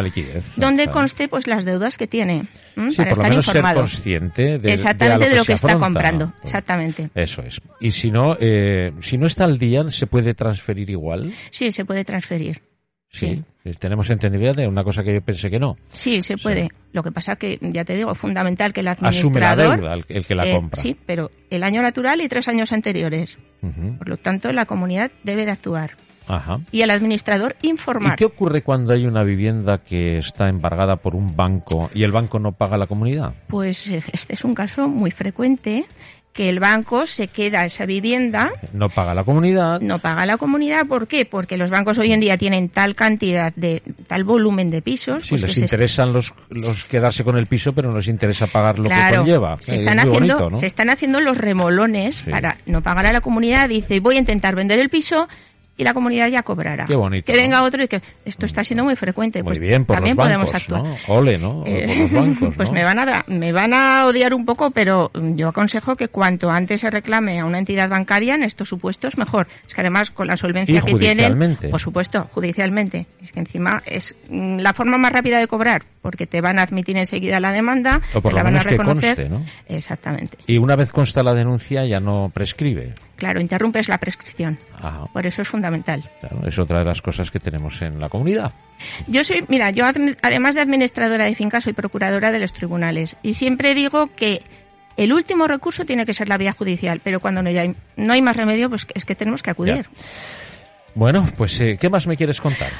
donde 0.57 0.87
conste 0.89 1.27
pues 1.27 1.49
las 1.49 1.65
deudas 1.65 1.97
que 1.97 2.07
tiene 2.07 2.49
para 2.97 3.11
estar 3.11 3.33
informado. 3.33 3.81
consciente 3.81 4.61
de, 4.61 4.73
exactamente 4.73 5.31
de, 5.31 5.37
lo 5.37 5.45
que, 5.45 5.55
está 5.55 5.79
comprando, 5.79 6.33
exactamente. 6.45 7.11
Eso 7.15 7.43
es. 7.43 7.61
Y 7.81 7.91
si 7.91 8.13
no, 8.13 8.37
eh, 8.39 8.93
si 9.01 9.19
no 9.19 9.27
está 9.27 9.45
al 9.45 9.59
día, 9.59 9.91
se 9.91 10.07
puede 10.07 10.35
transferir 10.35 10.91
igual. 10.91 11.33
Sí, 11.51 11.73
se 11.73 11.85
puede 11.85 12.05
transferir. 12.05 12.63
Sí. 13.19 13.43
Tenemos 13.79 14.09
entendibilidad 14.11 14.55
de 14.55 14.69
una 14.69 14.85
cosa 14.85 15.03
que 15.03 15.13
yo 15.13 15.21
pensé 15.21 15.51
que 15.51 15.59
no. 15.59 15.77
Sí, 15.91 16.23
se 16.23 16.37
puede. 16.37 16.69
Lo 16.93 17.03
que 17.03 17.11
pasa 17.11 17.37
que, 17.37 17.59
ya 17.61 17.85
te 17.85 17.97
digo, 17.97 18.13
es 18.13 18.19
fundamental 18.19 18.73
que 18.73 18.81
el 18.81 18.89
administrador... 18.89 19.37
Asume 19.37 19.41
la 19.41 19.57
deuda, 19.57 20.05
el, 20.09 20.25
que 20.25 20.35
la 20.35 20.47
eh, 20.47 20.53
compra. 20.53 20.81
Sí, 20.81 20.97
pero 21.05 21.31
el 21.51 21.63
año 21.65 21.83
natural 21.83 22.21
y 22.21 22.29
tres 22.29 22.47
años 22.49 22.73
anteriores. 22.73 23.39
Por 23.99 24.09
lo 24.09 24.17
tanto, 24.17 24.53
la 24.53 24.65
comunidad 24.65 25.11
debe 25.25 25.45
de 25.45 25.51
actuar. 25.51 25.97
Ajá. 26.29 26.61
Y 26.73 26.83
el 26.83 26.91
administrador 26.91 27.57
informar. 27.63 28.15
¿Y 28.15 28.17
qué 28.17 28.25
ocurre 28.25 28.63
cuando 28.63 28.93
hay 28.93 29.07
una 29.07 29.23
vivienda 29.23 29.79
que 29.79 30.19
está 30.19 30.49
embargada 30.49 30.97
por 30.97 31.15
un 31.15 31.37
banco 31.37 31.91
y 31.95 32.03
el 32.03 32.13
banco 32.13 32.39
no 32.39 32.53
paga 32.53 32.75
a 32.75 32.79
la 32.79 32.87
comunidad? 32.87 33.35
Pues 33.47 33.87
eh, 33.89 34.03
este 34.13 34.35
es 34.35 34.45
un 34.45 34.55
caso 34.55 34.89
muy 34.89 35.11
frecuente 35.11 35.87
que 36.37 36.51
el 36.51 36.61
banco 36.61 37.07
se 37.07 37.29
queda 37.29 37.65
esa 37.65 37.87
vivienda. 37.87 38.53
No 38.75 38.91
paga 38.91 39.15
la 39.15 39.25
comunidad. 39.25 39.81
No 39.81 39.99
paga 39.99 40.27
la 40.27 40.37
comunidad, 40.37 40.87
¿por 40.87 41.09
qué? 41.09 41.25
Porque 41.25 41.57
los 41.57 41.71
bancos 41.71 41.97
hoy 41.97 42.13
en 42.13 42.21
día 42.21 42.37
tienen 42.37 42.69
tal 42.69 42.95
cantidad 42.95 43.55
de, 43.57 43.83
tal 44.07 44.25
volumen 44.25 44.71
de 44.71 44.83
pisos. 44.83 45.25
Sí, 45.25 45.31
pues 45.31 45.43
les 45.43 45.57
interesan 45.57 46.13
los, 46.13 46.35
los 46.51 46.85
quedarse 46.89 47.25
con 47.25 47.39
el 47.39 47.47
piso, 47.47 47.73
pero 47.73 47.91
no 47.91 47.97
les 47.97 48.09
interesa 48.09 48.47
pagar 48.47 48.79
lo 48.79 48.89
que 48.89 49.17
conlleva. 49.17 49.57
Se 49.61 49.77
están, 49.77 49.99
haciendo, 49.99 50.51
se 50.51 50.67
están 50.67 50.91
haciendo 50.91 51.21
los 51.21 51.39
remolones 51.39 52.21
para 52.21 52.59
no 52.67 52.83
pagar 52.83 53.07
a 53.07 53.13
la 53.13 53.23
comunidad. 53.23 53.71
Dice, 53.71 54.01
voy 54.01 54.17
a 54.17 54.19
intentar 54.19 54.55
vender 54.55 54.79
el 54.79 54.91
piso, 54.91 55.29
y 55.77 55.85
la 55.85 55.95
comunidad 55.95 56.29
ya 56.29 56.43
cobrará. 56.43 56.87
Qué 56.87 56.97
bonito. 56.97 57.27
Que 57.31 57.37
venga 57.37 57.63
otro 57.63 57.83
y 57.83 57.89
que 57.89 58.01
esto 58.25 58.47
está 58.47 58.65
siendo 58.65 58.85
muy 58.85 58.97
frecuente. 58.97 59.43
Muy 59.43 59.51
pues 59.51 59.59
bien, 59.59 59.85
por 59.85 59.97
también 59.97 60.17
los 60.17 60.27
bancos, 60.27 60.51
podemos 60.51 60.55
actuar. 60.55 60.83
¿no? 60.83 61.15
Ole, 61.15 61.39
¿no? 61.39 61.65
por 61.65 61.97
los 61.97 62.13
bancos, 62.21 62.55
pues 62.57 62.73
me 62.73 62.85
van 62.85 62.99
a 62.99 63.25
me 63.27 63.53
van 63.53 63.75
a 63.75 64.07
odiar 64.07 64.35
un 64.35 64.45
poco, 64.45 64.71
pero 64.71 65.11
yo 65.15 65.49
aconsejo 65.49 65.97
que 65.97 66.09
cuanto 66.09 66.51
antes 66.51 66.81
se 66.81 66.91
reclame 66.91 67.41
a 67.41 67.45
una 67.45 67.59
entidad 67.59 67.89
bancaria 67.89 68.35
en 68.35 68.43
estos 68.43 68.69
supuestos 68.69 69.19
mejor. 69.19 69.49
Es 69.67 69.75
que 69.75 69.81
además 69.83 70.11
con 70.11 70.27
la 70.27 70.37
solvencia 70.37 70.81
que 70.81 70.95
tienen, 70.95 71.57
por 71.71 71.81
supuesto, 71.81 72.29
judicialmente, 72.33 73.07
es 73.23 73.33
que 73.33 73.41
encima 73.41 73.83
es 73.85 74.17
mm, 74.29 74.59
la 74.59 74.73
forma 74.73 74.97
más 74.99 75.13
rápida 75.13 75.39
de 75.39 75.47
cobrar, 75.47 75.85
porque 76.07 76.29
te 76.29 76.41
van 76.41 76.61
a 76.61 76.63
admitir 76.63 76.97
enseguida 76.97 77.41
la 77.41 77.51
demanda, 77.51 78.01
o 78.15 78.21
por 78.21 78.33
la 78.33 78.45
van 78.45 78.55
a 78.55 78.63
reconocer. 78.63 79.17
Que 79.17 79.29
conste, 79.29 79.29
¿no? 79.29 79.77
Exactamente. 79.77 80.39
Y 80.47 80.59
una 80.59 80.77
vez 80.77 80.93
consta 80.93 81.21
la 81.25 81.35
denuncia 81.35 81.85
ya 81.85 81.99
no 81.99 82.31
prescribe. 82.33 82.95
Claro, 83.17 83.41
interrumpes 83.41 83.89
la 83.89 83.99
prescripción. 83.99 84.57
Por 85.13 85.27
eso 85.27 85.43
es 85.43 85.49
fundamental. 85.49 86.09
Claro, 86.21 86.47
es 86.47 86.57
otra 86.61 86.79
de 86.79 86.85
las 86.85 87.03
cosas 87.03 87.33
que 87.33 87.41
tenemos 87.41 87.83
en 87.83 87.99
la 87.99 88.09
comunidad. 88.09 88.53
Yo 89.09 89.25
soy, 89.25 89.45
mira, 89.49 89.73
yo 89.73 89.85
además 90.23 90.55
de 90.55 90.61
administradora 90.61 91.25
de 91.25 91.35
finca 91.35 91.61
soy 91.61 91.73
procuradora 91.73 92.31
de 92.31 92.39
los 92.39 92.53
tribunales 92.53 93.17
y 93.25 93.33
siempre 93.33 93.75
digo 93.75 94.15
que 94.15 94.43
el 94.97 95.13
último 95.13 95.49
recurso 95.49 95.85
tiene 95.85 96.07
que 96.07 96.15
ser 96.15 96.29
la 96.29 96.39
vía 96.39 96.53
judicial, 96.53 97.01
pero 97.03 97.19
cuando 97.19 97.43
no 97.43 97.49
hay, 97.49 97.75
no 97.97 98.13
hay 98.13 98.23
más 98.23 98.37
remedio, 98.37 98.71
pues 98.71 98.87
es 98.95 99.05
que 99.05 99.17
tenemos 99.17 99.43
que 99.43 99.51
acudir. 99.51 99.87
Bueno, 100.95 101.29
pues 101.37 101.61
eh, 101.61 101.77
¿qué 101.81 101.91
más 101.91 102.07
me 102.07 102.17
quieres 102.17 102.41
contar? 102.41 102.71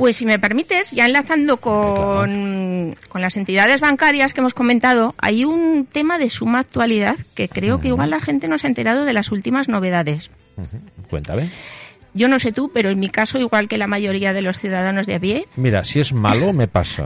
Pues 0.00 0.16
si 0.16 0.24
me 0.24 0.38
permites, 0.38 0.92
ya 0.92 1.04
enlazando 1.04 1.58
con, 1.58 2.96
con, 3.10 3.20
las 3.20 3.36
entidades 3.36 3.82
bancarias 3.82 4.32
que 4.32 4.40
hemos 4.40 4.54
comentado, 4.54 5.14
hay 5.18 5.44
un 5.44 5.84
tema 5.84 6.16
de 6.16 6.30
suma 6.30 6.60
actualidad 6.60 7.16
que 7.34 7.50
creo 7.50 7.82
que 7.82 7.88
igual 7.88 8.08
la 8.08 8.18
gente 8.18 8.48
no 8.48 8.56
se 8.56 8.66
ha 8.66 8.68
enterado 8.70 9.04
de 9.04 9.12
las 9.12 9.30
últimas 9.30 9.68
novedades. 9.68 10.30
Cuéntame. 11.10 11.50
Yo 12.14 12.28
no 12.28 12.38
sé 12.38 12.50
tú, 12.50 12.70
pero 12.72 12.88
en 12.88 12.98
mi 12.98 13.10
caso, 13.10 13.38
igual 13.38 13.68
que 13.68 13.76
la 13.76 13.88
mayoría 13.88 14.32
de 14.32 14.40
los 14.40 14.58
ciudadanos 14.58 15.06
de 15.06 15.16
a 15.16 15.20
pie. 15.20 15.46
Mira, 15.56 15.84
si 15.84 16.00
es 16.00 16.14
malo, 16.14 16.54
me 16.54 16.66
pasa. 16.66 17.04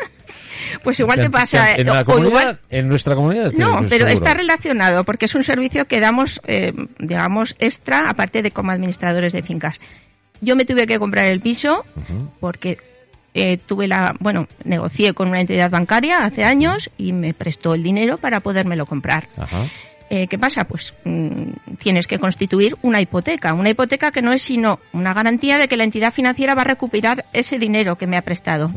pues 0.82 0.98
igual 0.98 1.20
te 1.20 1.28
pasa. 1.28 1.72
En, 1.72 1.80
en 1.80 2.88
nuestra 2.88 3.14
comunidad. 3.14 3.52
No, 3.52 3.80
pero 3.90 4.06
está 4.06 4.32
relacionado 4.32 5.04
porque 5.04 5.26
es 5.26 5.34
un 5.34 5.42
servicio 5.42 5.84
que 5.84 6.00
damos, 6.00 6.40
eh, 6.46 6.72
digamos, 6.98 7.54
extra, 7.58 8.08
aparte 8.08 8.40
de 8.40 8.52
como 8.52 8.70
administradores 8.70 9.34
de 9.34 9.42
fincas. 9.42 9.78
Yo 10.40 10.56
me 10.56 10.64
tuve 10.64 10.86
que 10.86 10.98
comprar 10.98 11.26
el 11.26 11.40
piso 11.40 11.84
porque 12.40 12.78
eh, 13.34 13.58
tuve 13.58 13.86
la, 13.86 14.16
bueno, 14.18 14.48
negocié 14.64 15.12
con 15.12 15.28
una 15.28 15.40
entidad 15.40 15.70
bancaria 15.70 16.24
hace 16.24 16.44
años 16.44 16.90
y 16.96 17.12
me 17.12 17.34
prestó 17.34 17.74
el 17.74 17.82
dinero 17.82 18.18
para 18.18 18.40
podérmelo 18.40 18.86
comprar. 18.86 19.28
Eh, 20.08 20.28
¿Qué 20.28 20.38
pasa? 20.38 20.64
Pues 20.64 20.94
mm, 21.04 21.76
tienes 21.78 22.06
que 22.06 22.18
constituir 22.18 22.76
una 22.82 23.00
hipoteca. 23.00 23.52
Una 23.54 23.70
hipoteca 23.70 24.12
que 24.12 24.22
no 24.22 24.32
es 24.32 24.42
sino 24.42 24.78
una 24.92 25.12
garantía 25.12 25.58
de 25.58 25.68
que 25.68 25.76
la 25.76 25.84
entidad 25.84 26.12
financiera 26.12 26.54
va 26.54 26.62
a 26.62 26.66
recuperar 26.66 27.24
ese 27.32 27.58
dinero 27.58 27.98
que 27.98 28.06
me 28.06 28.16
ha 28.16 28.22
prestado. 28.22 28.70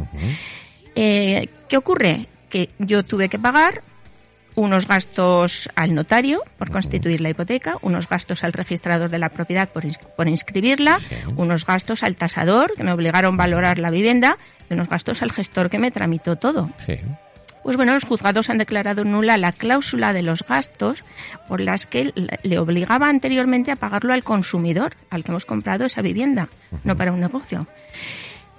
Eh, 0.96 1.48
¿Qué 1.68 1.78
ocurre? 1.78 2.26
Que 2.50 2.70
yo 2.80 3.04
tuve 3.04 3.30
que 3.30 3.38
pagar 3.38 3.84
unos 4.60 4.88
gastos 4.88 5.70
al 5.76 5.96
notario 5.96 6.44
por 6.58 6.72
constituir 6.72 7.22
la 7.22 7.30
hipoteca, 7.30 7.78
unos 7.82 8.08
gastos 8.08 8.44
al 8.44 8.54
registrador 8.54 9.10
de 9.10 9.20
la 9.20 9.30
propiedad 9.30 9.70
por, 9.70 10.28
inscribirla, 10.28 11.00
unos 11.36 11.66
gastos 11.66 12.04
al 12.04 12.16
tasador 12.16 12.74
que 12.76 12.84
me 12.84 12.92
obligaron 12.92 13.36
a 13.36 13.38
valorar 13.38 13.80
la 13.80 13.90
vivienda 13.90 14.38
y 14.70 14.74
unos 14.74 14.90
gastos 14.90 15.22
al 15.22 15.32
gestor 15.32 15.70
que 15.70 15.80
me 15.80 15.92
tramitó 15.92 16.36
todo. 16.36 16.70
Pues 17.64 17.76
bueno, 17.76 17.94
los 17.94 18.06
juzgados 18.06 18.50
han 18.50 18.58
declarado 18.58 19.04
nula 19.04 19.38
la 19.38 19.52
cláusula 19.52 20.14
de 20.14 20.24
los 20.24 20.44
gastos 20.44 21.04
por 21.48 21.60
las 21.60 21.86
que 21.86 22.14
le 22.44 22.60
obligaba 22.60 23.10
anteriormente 23.10 23.72
a 23.72 23.76
pagarlo 23.76 24.14
al 24.14 24.24
consumidor, 24.24 24.96
al 25.10 25.24
que 25.24 25.32
hemos 25.32 25.46
comprado 25.46 25.86
esa 25.86 26.02
vivienda, 26.02 26.50
no 26.84 26.96
para 26.96 27.12
un 27.12 27.20
negocio. 27.20 27.68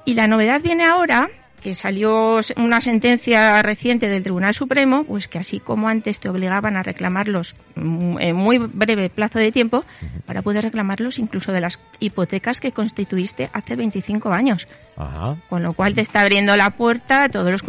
Y 0.04 0.14
la 0.14 0.26
novedad 0.26 0.60
viene 0.60 0.84
ahora 0.84 1.28
que 1.60 1.74
salió 1.74 2.40
una 2.56 2.80
sentencia 2.80 3.62
reciente 3.62 4.08
del 4.08 4.22
Tribunal 4.22 4.54
Supremo, 4.54 5.04
pues 5.04 5.28
que 5.28 5.38
así 5.38 5.60
como 5.60 5.88
antes 5.88 6.20
te 6.20 6.28
obligaban 6.28 6.76
a 6.76 6.82
reclamarlos 6.82 7.54
en 7.76 8.34
muy 8.36 8.58
breve 8.58 9.10
plazo 9.10 9.38
de 9.38 9.52
tiempo, 9.52 9.84
para 10.26 10.42
poder 10.42 10.64
reclamarlos 10.64 11.18
incluso 11.18 11.52
de 11.52 11.60
las 11.60 11.78
hipotecas 12.00 12.60
que 12.60 12.72
constituiste 12.72 13.50
hace 13.52 13.76
25 13.76 14.32
años. 14.32 14.66
Con 15.48 15.62
lo 15.62 15.72
cual 15.72 15.94
te 15.94 16.00
está 16.00 16.22
abriendo 16.22 16.56
la 16.56 16.70
puerta 16.70 17.24
a 17.24 17.28
todos 17.28 17.50
los, 17.50 17.64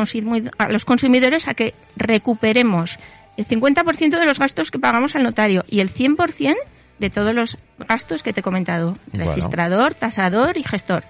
a 0.58 0.70
los 0.70 0.86
consumidores 0.86 1.48
a 1.48 1.54
que 1.54 1.74
recuperemos 1.96 3.00
el 3.38 3.48
50% 3.48 4.20
de 4.20 4.26
los 4.26 4.40
gastos 4.40 4.72
que 4.72 4.80
pagamos 4.80 5.16
al 5.16 5.24
notario 5.24 5.64
y 5.70 5.80
el 5.80 5.94
100% 5.94 6.56
de 7.00 7.10
todos 7.10 7.34
los 7.34 7.58
gastos 7.80 8.24
que 8.24 8.32
te 8.32 8.42
he 8.42 8.44
comentado, 8.44 8.96
registrador, 9.12 9.96
tasador 9.96 10.58
y 10.58 10.64
gestor. 10.64 11.04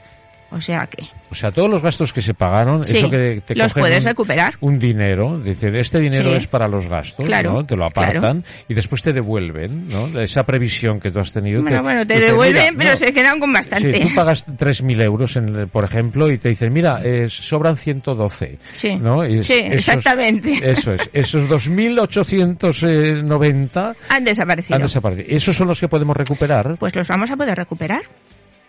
O 0.52 0.60
sea 0.60 0.82
que. 0.82 1.08
O 1.30 1.36
sea, 1.36 1.52
todos 1.52 1.70
los 1.70 1.82
gastos 1.82 2.12
que 2.12 2.22
se 2.22 2.34
pagaron, 2.34 2.82
eso 2.82 3.10
que 3.10 3.42
te 3.46 3.56
los 3.56 3.74
puedes 3.74 4.04
recuperar. 4.04 4.56
Un 4.60 4.78
dinero, 4.78 5.38
dice, 5.38 5.72
este 5.80 6.02
dinero 6.02 6.36
es 6.36 6.46
para 6.46 6.68
los 6.68 6.90
gastos, 6.90 7.26
¿no? 7.44 7.66
Te 7.66 7.78
lo 7.78 7.86
apartan 7.86 8.44
y 8.68 8.74
después 8.74 9.02
te 9.02 9.14
devuelven, 9.14 9.88
¿no? 9.88 10.08
Esa 10.20 10.46
previsión 10.46 11.00
que 11.00 11.10
tú 11.10 11.20
has 11.20 11.32
tenido. 11.32 11.62
Bueno, 11.62 11.82
bueno, 11.82 12.06
te 12.06 12.20
devuelven, 12.20 12.76
pero 12.78 12.98
se 12.98 13.14
quedan 13.14 13.40
con 13.40 13.54
bastante. 13.54 13.94
Sí, 13.94 14.02
tú 14.02 14.10
pagas 14.14 14.46
3.000 14.46 15.06
euros, 15.06 15.38
en, 15.38 15.70
por 15.70 15.86
ejemplo, 15.86 16.30
y 16.30 16.38
te 16.38 16.50
dicen, 16.50 16.74
mira, 16.74 17.00
eh, 17.02 17.30
sobran 17.30 17.78
112. 17.78 18.58
Sí, 18.74 18.98
¿no? 18.98 19.24
sí 19.42 19.54
exactamente. 19.54 20.60
Eso 20.72 20.92
es. 20.94 21.10
Esos 21.14 21.50
2.890 21.50 23.96
han 24.10 24.26
desaparecido. 24.26 24.76
Han 24.76 24.82
desaparecido. 24.82 25.28
¿Esos 25.30 25.56
son 25.56 25.70
los 25.70 25.80
que 25.80 25.88
podemos 25.88 26.18
recuperar? 26.18 26.76
Pues 26.78 26.94
los 26.94 27.08
vamos 27.08 27.32
a 27.32 27.38
poder 27.38 27.58
recuperar 27.58 28.02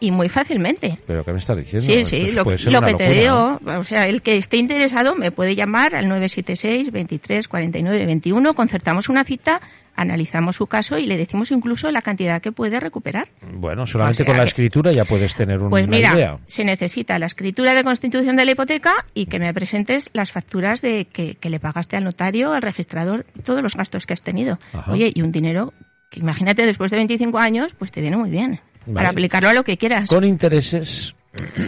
y 0.02 0.10
muy 0.10 0.28
fácilmente. 0.28 0.98
¿Pero 1.06 1.24
qué 1.24 1.32
me 1.32 1.38
está 1.38 1.54
diciendo? 1.54 1.86
Sí, 1.86 2.04
sí, 2.04 2.32
lo, 2.32 2.44
que 2.44 2.94
te 2.94 3.08
digo, 3.08 3.60
o 3.64 3.84
sea, 3.84 4.08
el 4.08 4.20
que 4.20 4.36
esté 4.36 4.56
interesado 4.56 5.14
me 5.14 5.30
puede 5.30 5.54
llamar 5.54 5.94
al 5.94 6.08
976 6.08 6.90
23 6.90 7.46
49 7.46 8.06
21, 8.06 8.54
concertamos 8.54 9.08
una 9.08 9.22
cita, 9.22 9.60
analizamos 9.94 10.56
su 10.56 10.66
caso 10.66 10.98
y 10.98 11.06
le 11.06 11.16
decimos 11.16 11.52
incluso 11.52 11.88
la 11.92 12.02
cantidad 12.02 12.42
que 12.42 12.50
puede 12.50 12.80
recuperar. 12.80 13.28
Bueno, 13.54 13.86
solamente 13.86 14.24
con 14.24 14.36
la 14.36 14.42
escritura 14.42 14.90
ya 14.90 15.04
puedes 15.04 15.36
tener 15.36 15.60
una, 15.60 15.70
pues 15.70 15.86
mira, 15.86 16.40
se 16.48 16.64
necesita 16.64 17.20
la 17.20 17.26
escritura 17.26 17.72
de 17.72 17.84
constitución 17.84 18.34
de 18.34 18.44
la 18.44 18.50
hipoteca 18.50 19.06
y 19.14 19.26
que 19.26 19.38
me 19.38 19.54
presentes 19.54 20.10
las 20.14 20.32
facturas 20.32 20.82
de 20.82 21.04
que, 21.04 21.38
le 21.48 21.60
pagaste 21.60 21.96
al 21.96 22.02
notario, 22.02 22.54
al 22.54 22.62
registrador, 22.62 23.24
todos 23.44 23.62
los 23.62 23.76
gastos 23.76 24.06
que 24.06 24.14
has 24.14 24.22
tenido. 24.24 24.58
Oye, 24.88 25.12
y 25.14 25.22
un 25.22 25.30
dinero 25.30 25.72
que 26.10 26.18
imagínate 26.18 26.66
después 26.66 26.90
de 26.90 26.96
25 26.96 27.38
años, 27.38 27.74
pues 27.78 27.92
te 27.92 28.00
viene 28.00 28.16
muy 28.16 28.30
bien 28.30 28.60
para 28.92 29.10
aplicarlo 29.10 29.48
a 29.48 29.54
lo 29.54 29.64
que 29.64 29.76
quieras. 29.76 30.08
Con 30.08 30.24
intereses. 30.24 31.14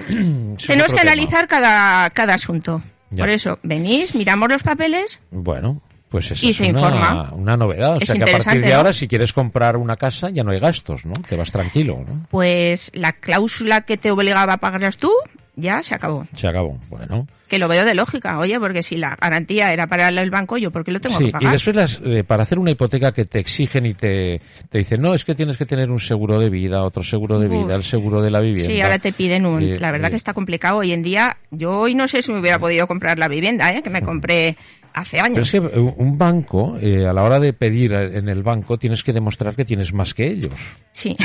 Tenemos 0.67 0.93
que 0.93 1.01
analizar 1.01 1.49
cada, 1.49 2.11
cada 2.11 2.35
asunto. 2.35 2.83
Por 3.17 3.29
eso, 3.29 3.59
venís, 3.63 4.15
miramos 4.15 4.49
los 4.49 4.63
papeles. 4.63 5.21
Bueno, 5.31 5.81
pues 6.09 6.31
eso 6.31 6.49
es 6.49 6.61
una, 6.61 7.33
una, 7.33 7.57
novedad. 7.57 7.97
O 7.97 8.01
sea 8.01 8.17
que 8.17 8.23
a 8.35 8.39
partir 8.39 8.63
de 8.63 8.75
ahora, 8.75 8.93
si 8.93 9.09
quieres 9.09 9.33
comprar 9.33 9.77
una 9.77 9.97
casa, 9.97 10.31
ya 10.31 10.43
no 10.43 10.51
hay 10.51 10.61
gastos, 10.61 11.07
¿no? 11.07 11.15
Te 11.29 11.37
vas 11.37 11.51
tranquilo, 11.51 12.05
¿no? 12.07 12.27
Pues 12.31 12.91
la 12.95 13.13
cláusula 13.13 13.83
que 13.83 13.97
te 13.97 14.11
obligaba 14.11 14.55
a 14.55 14.57
pagarlas 14.59 14.97
tú, 14.97 15.13
ya 15.57 15.83
se 15.83 15.95
acabó. 15.95 16.27
Se 16.37 16.49
acabó, 16.49 16.79
bueno. 16.89 17.27
Que 17.49 17.59
lo 17.59 17.69
veo 17.69 17.85
de 17.85 17.95
lógica, 17.95 18.39
oye, 18.39 18.59
porque 18.59 18.83
si 18.83 18.97
la 18.97 19.17
garantía 19.21 19.73
era 19.73 19.87
para 19.87 20.09
el 20.09 20.31
banco, 20.31 20.57
yo 20.57 20.71
¿por 20.71 20.83
qué 20.83 20.93
lo 20.93 21.01
tengo 21.01 21.19
que 21.19 21.29
pagar? 21.29 21.49
Y 21.49 21.53
después 21.53 22.01
eh, 22.05 22.25
para 22.25 22.45
hacer 22.45 22.59
una 22.59 22.71
hipoteca 22.71 23.13
que 23.13 23.27
te 23.27 23.39
exigen 23.39 23.85
y 23.85 23.95
te, 23.95 24.41
te 24.71 24.79
dicen, 24.79 25.03
no, 25.03 25.15
es 25.15 25.25
que 25.25 25.35
tienes 25.35 25.59
que 25.59 25.67
tener 25.67 25.91
un 25.91 26.01
seguro 26.01 26.41
de 26.41 26.49
vida, 26.49 26.83
otro 26.83 27.03
seguro 27.03 27.39
de 27.39 27.49
vida, 27.49 27.75
el 27.75 27.83
seguro 27.83 28.23
de 28.23 28.31
la 28.31 28.41
vivienda. 28.41 28.73
Sí, 28.73 28.81
ahora 28.81 28.99
te 28.99 29.13
piden 29.13 29.45
un... 29.45 29.63
Eh, 29.63 29.79
la 29.79 29.93
verdad 29.93 30.09
que 30.09 30.15
eh. 30.15 30.17
está 30.17 30.33
complicado 30.33 30.79
hoy 30.79 30.93
en 30.93 31.03
día. 31.03 31.37
Yo 31.51 31.81
hoy 31.81 31.95
no 31.95 32.09
sé 32.09 32.23
si 32.23 32.33
me 32.33 32.41
hubiera 32.41 32.59
podido 32.59 32.87
comprar 32.87 33.19
la 33.19 33.29
vivienda, 33.29 33.73
¿eh? 33.73 33.83
que 33.83 33.91
me 33.91 34.01
compré 34.01 34.57
hace 34.95 35.19
años. 35.19 35.49
Pero 35.51 35.67
es 35.67 35.73
que 35.73 35.79
un 35.79 36.17
banco, 36.17 36.77
a 36.77 37.13
la 37.13 37.23
hora 37.23 37.39
de 37.39 37.53
pedir 37.53 37.93
en 37.93 38.29
el 38.29 38.43
banco, 38.43 38.79
tienes 38.79 39.03
que 39.03 39.13
demostrar 39.13 39.55
que 39.55 39.65
tienes 39.65 39.93
más 39.93 40.15
que 40.15 40.29
ellos. 40.29 40.55
Sí. 40.93 41.17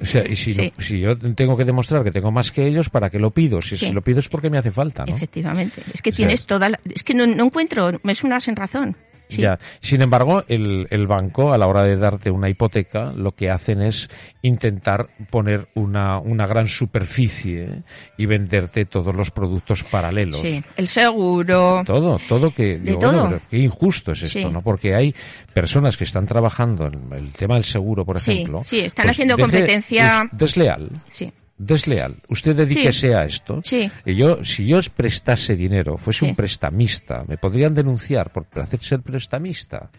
O 0.00 0.04
sea, 0.04 0.26
y 0.28 0.34
si, 0.34 0.72
si 0.78 1.00
yo 1.00 1.16
tengo 1.16 1.56
que 1.56 1.64
demostrar 1.64 2.02
que 2.02 2.10
tengo 2.10 2.32
más 2.32 2.50
que 2.50 2.66
ellos, 2.66 2.90
¿para 2.90 3.10
qué 3.10 3.18
lo 3.18 3.30
pido? 3.30 3.60
Si, 3.60 3.76
si 3.76 3.92
lo 3.92 4.02
pido 4.02 4.18
es 4.18 4.28
porque 4.28 4.50
me 4.50 4.58
hace 4.58 4.70
falta, 4.70 5.04
¿no? 5.04 5.14
Efectivamente. 5.14 5.82
Es 5.92 6.02
que 6.02 6.10
tienes 6.10 6.44
toda 6.44 6.68
la... 6.70 6.80
Es 6.92 7.04
que 7.04 7.14
no, 7.14 7.26
no 7.26 7.44
encuentro, 7.44 7.92
me 8.02 8.14
suena 8.14 8.40
sin 8.40 8.56
razón. 8.56 8.96
Ya. 9.40 9.58
Sin 9.80 10.02
embargo, 10.02 10.44
el, 10.48 10.86
el, 10.90 11.06
banco, 11.06 11.52
a 11.52 11.58
la 11.58 11.66
hora 11.66 11.84
de 11.84 11.96
darte 11.96 12.30
una 12.30 12.48
hipoteca, 12.48 13.12
lo 13.12 13.32
que 13.32 13.50
hacen 13.50 13.82
es 13.82 14.10
intentar 14.42 15.08
poner 15.30 15.68
una, 15.74 16.18
una 16.18 16.46
gran 16.46 16.66
superficie 16.66 17.82
y 18.16 18.26
venderte 18.26 18.84
todos 18.84 19.14
los 19.14 19.30
productos 19.30 19.84
paralelos. 19.84 20.40
Sí, 20.40 20.62
el 20.76 20.88
seguro. 20.88 21.82
Todo, 21.84 22.20
todo 22.28 22.52
que... 22.52 22.78
De 22.78 22.96
todo. 22.96 23.40
qué 23.50 23.58
injusto 23.58 24.12
es 24.12 24.22
esto, 24.24 24.50
¿no? 24.50 24.62
Porque 24.62 24.94
hay 24.94 25.14
personas 25.52 25.96
que 25.96 26.04
están 26.04 26.26
trabajando 26.26 26.86
en 26.86 27.12
el 27.12 27.32
tema 27.32 27.54
del 27.54 27.64
seguro, 27.64 28.04
por 28.04 28.16
ejemplo. 28.16 28.62
Sí, 28.64 28.80
están 28.80 29.04
pues 29.04 29.16
haciendo 29.16 29.38
competencia... 29.38 30.28
desleal. 30.32 30.90
Sí 31.10 31.32
desleal. 31.58 32.16
Usted 32.28 32.56
dedíquese 32.56 33.14
a 33.14 33.24
esto. 33.24 33.60
Sí. 33.64 33.90
Y 34.04 34.16
yo, 34.16 34.44
si 34.44 34.66
yo 34.66 34.80
prestase 34.94 35.56
dinero, 35.56 35.96
fuese 35.96 36.24
un 36.24 36.34
prestamista, 36.34 37.24
me 37.26 37.36
podrían 37.38 37.74
denunciar 37.74 38.32
por 38.32 38.46
hacer 38.60 38.80
ser 38.80 39.00
prestamista. 39.00 39.90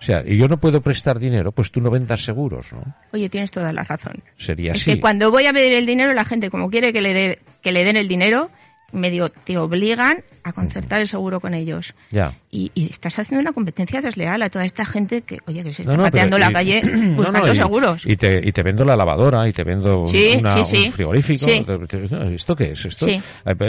O 0.00 0.02
sea, 0.02 0.22
y 0.24 0.36
yo 0.36 0.46
no 0.46 0.58
puedo 0.58 0.80
prestar 0.80 1.18
dinero, 1.18 1.50
pues 1.50 1.72
tú 1.72 1.80
no 1.80 1.90
vendas 1.90 2.24
seguros, 2.24 2.72
¿no? 2.72 2.84
Oye, 3.12 3.28
tienes 3.28 3.50
toda 3.50 3.72
la 3.72 3.82
razón. 3.82 4.22
Sería 4.36 4.72
es 4.72 4.82
así. 4.82 4.92
que 4.92 5.00
cuando 5.00 5.30
voy 5.32 5.46
a 5.46 5.52
pedir 5.52 5.72
el 5.72 5.86
dinero, 5.86 6.14
la 6.14 6.24
gente, 6.24 6.50
como 6.50 6.70
quiere 6.70 6.92
que 6.92 7.00
le, 7.00 7.12
dé 7.12 7.38
que 7.62 7.72
le 7.72 7.84
den 7.84 7.96
el 7.96 8.06
dinero, 8.06 8.48
medio 8.92 9.30
te 9.30 9.58
obligan 9.58 10.24
a 10.44 10.52
concertar 10.52 11.00
el 11.00 11.08
seguro 11.08 11.40
con 11.40 11.54
ellos. 11.54 11.94
Ya. 12.10 12.34
Y, 12.50 12.70
estás 12.90 13.18
haciendo 13.18 13.42
una 13.42 13.52
competencia 13.52 14.00
desleal 14.00 14.42
a 14.42 14.48
toda 14.48 14.64
esta 14.64 14.84
gente 14.86 15.22
que, 15.22 15.38
oye, 15.46 15.62
que 15.62 15.72
se 15.72 15.82
está 15.82 15.96
pateando 15.96 16.38
la 16.38 16.52
calle 16.52 16.82
buscando 17.16 17.54
seguros. 17.54 18.06
Y 18.06 18.16
te, 18.16 18.40
y 18.42 18.52
te 18.52 18.62
vendo 18.62 18.84
la 18.84 18.96
lavadora, 18.96 19.48
y 19.48 19.52
te 19.52 19.64
vendo 19.64 20.02
un 20.02 20.90
frigorífico. 20.92 21.46
¿Esto 21.46 22.56
qué 22.56 22.72
es? 22.72 22.84
Esto 22.86 23.06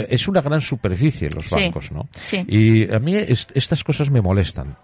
es 0.08 0.28
una 0.28 0.40
gran 0.40 0.60
superficie 0.60 1.28
en 1.28 1.36
los 1.36 1.50
bancos, 1.50 1.92
¿no? 1.92 2.08
Y 2.46 2.92
a 2.92 2.98
mí 2.98 3.14
estas 3.16 3.84
cosas 3.84 4.10
me 4.10 4.20
molestan. 4.20 4.76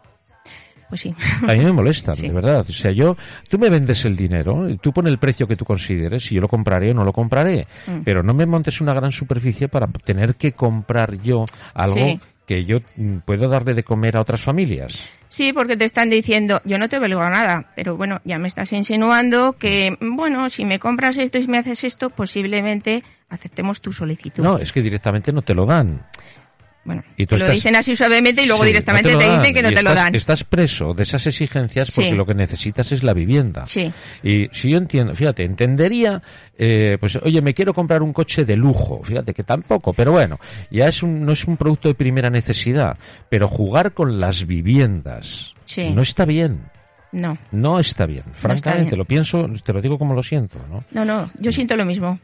Pues 0.89 1.01
sí. 1.01 1.15
A 1.47 1.53
mí 1.53 1.65
me 1.65 1.73
molesta, 1.73 2.13
de 2.13 2.31
verdad. 2.31 2.65
O 2.69 2.73
sea, 2.73 2.93
yo, 2.93 3.17
tú 3.49 3.59
me 3.59 3.69
vendes 3.69 4.05
el 4.05 4.17
dinero, 4.17 4.67
tú 4.81 4.93
pones 4.93 5.13
el 5.13 5.19
precio 5.19 5.47
que 5.47 5.57
tú 5.57 5.65
consideres, 5.65 6.31
y 6.31 6.37
yo 6.37 6.41
lo 6.41 6.49
compraré 6.49 6.91
o 6.91 6.95
no 6.95 7.05
lo 7.05 7.13
compraré. 7.13 7.67
Mm. 7.87 8.03
Pero 8.05 8.23
no 8.23 8.35
me 8.35 8.47
montes 8.47 8.81
una 8.81 8.95
gran 8.95 9.11
superficie 9.11 9.69
para 9.69 9.87
tener 9.87 10.37
que 10.37 10.53
comprar 10.53 11.21
yo 11.21 11.45
algo 11.75 12.19
que 12.47 12.65
yo 12.65 12.79
mm, 12.97 13.19
puedo 13.25 13.49
darle 13.49 13.75
de 13.75 13.83
comer 13.83 14.17
a 14.17 14.21
otras 14.21 14.41
familias. 14.41 15.11
Sí, 15.29 15.53
porque 15.53 15.77
te 15.77 15.85
están 15.85 16.09
diciendo, 16.09 16.61
yo 16.65 16.79
no 16.79 16.89
te 16.89 16.97
obligo 16.99 17.21
a 17.21 17.29
nada, 17.29 17.73
pero 17.75 17.97
bueno, 17.97 18.21
ya 18.25 18.39
me 18.39 18.47
estás 18.47 18.73
insinuando 18.73 19.55
que, 19.55 19.97
bueno, 20.01 20.49
si 20.49 20.65
me 20.65 20.79
compras 20.79 21.17
esto 21.17 21.39
y 21.39 21.49
me 21.49 21.59
haces 21.59 21.83
esto, 21.83 22.11
posiblemente 22.11 23.03
aceptemos 23.29 23.81
tu 23.81 23.93
solicitud. 23.93 24.45
No, 24.45 24.59
es 24.59 24.73
que 24.73 24.83
directamente 24.83 25.33
no 25.33 25.43
te 25.43 25.55
lo 25.55 25.67
dan. 25.67 26.07
Bueno, 26.87 27.03
y 27.17 27.27
lo 27.27 27.51
dicen 27.51 27.75
así 27.75 27.97
suavemente 27.97 28.45
y 28.45 28.47
luego 28.47 28.65
directamente 28.65 29.17
te, 29.17 29.31
dicen 29.39 29.55
que 29.55 29.63
no 29.63 29.73
te 29.73 29.83
lo 29.83 29.93
dan. 29.93 30.15
Estás 30.15 30.45
preso 30.45 30.95
de 30.95 31.03
esas 31.03 31.27
exigencias 31.27 31.91
porque 31.91 32.15
lo 32.15 32.25
que 32.25 32.35
necesitas 32.35 32.93
es 32.93 33.03
la 33.03 33.13
vivienda. 33.13 33.67
Sí. 33.67 33.93
Y 34.23 34.47
si 34.53 34.71
yo 34.71 34.79
entiendo, 34.79 35.15
fíjate, 35.15 35.45
entendería, 35.45 36.23
eh, 36.57 36.97
pues, 37.01 37.17
oye, 37.17 37.43
me 37.43 37.55
quiero 37.55 37.75
comprar 37.75 38.03
un 38.03 38.13
coche 38.13 38.45
de 38.45 38.57
lujo, 38.57 39.03
fíjate 39.03 39.35
que 39.35 39.43
tampoco, 39.43 39.93
pero 39.93 40.13
bueno, 40.13 40.39
ya 40.71 40.87
es 40.87 41.03
un, 41.03 41.25
no 41.25 41.33
es 41.33 41.45
un 41.45 41.57
producto 41.57 41.89
de 41.89 41.95
primera 41.95 42.31
necesidad, 42.31 42.97
pero 43.29 43.49
jugar 43.49 43.93
con 43.93 44.21
las 44.21 44.47
viviendas 44.47 45.55
no 45.93 46.03
está 46.03 46.25
bien. 46.25 46.76
No. 47.17 47.39
No 47.51 47.81
está 47.81 48.05
bien. 48.05 48.25
Francamente, 48.35 48.95
lo 48.95 49.07
pienso, 49.07 49.49
te 49.65 49.73
lo 49.73 49.81
digo 49.81 49.97
como 49.97 50.13
lo 50.13 50.23
siento, 50.23 50.59
¿no? 50.71 50.85
No, 50.91 51.03
no, 51.03 51.31
yo 51.39 51.51
siento 51.51 51.75
lo 51.75 51.87
mismo. 51.87 52.19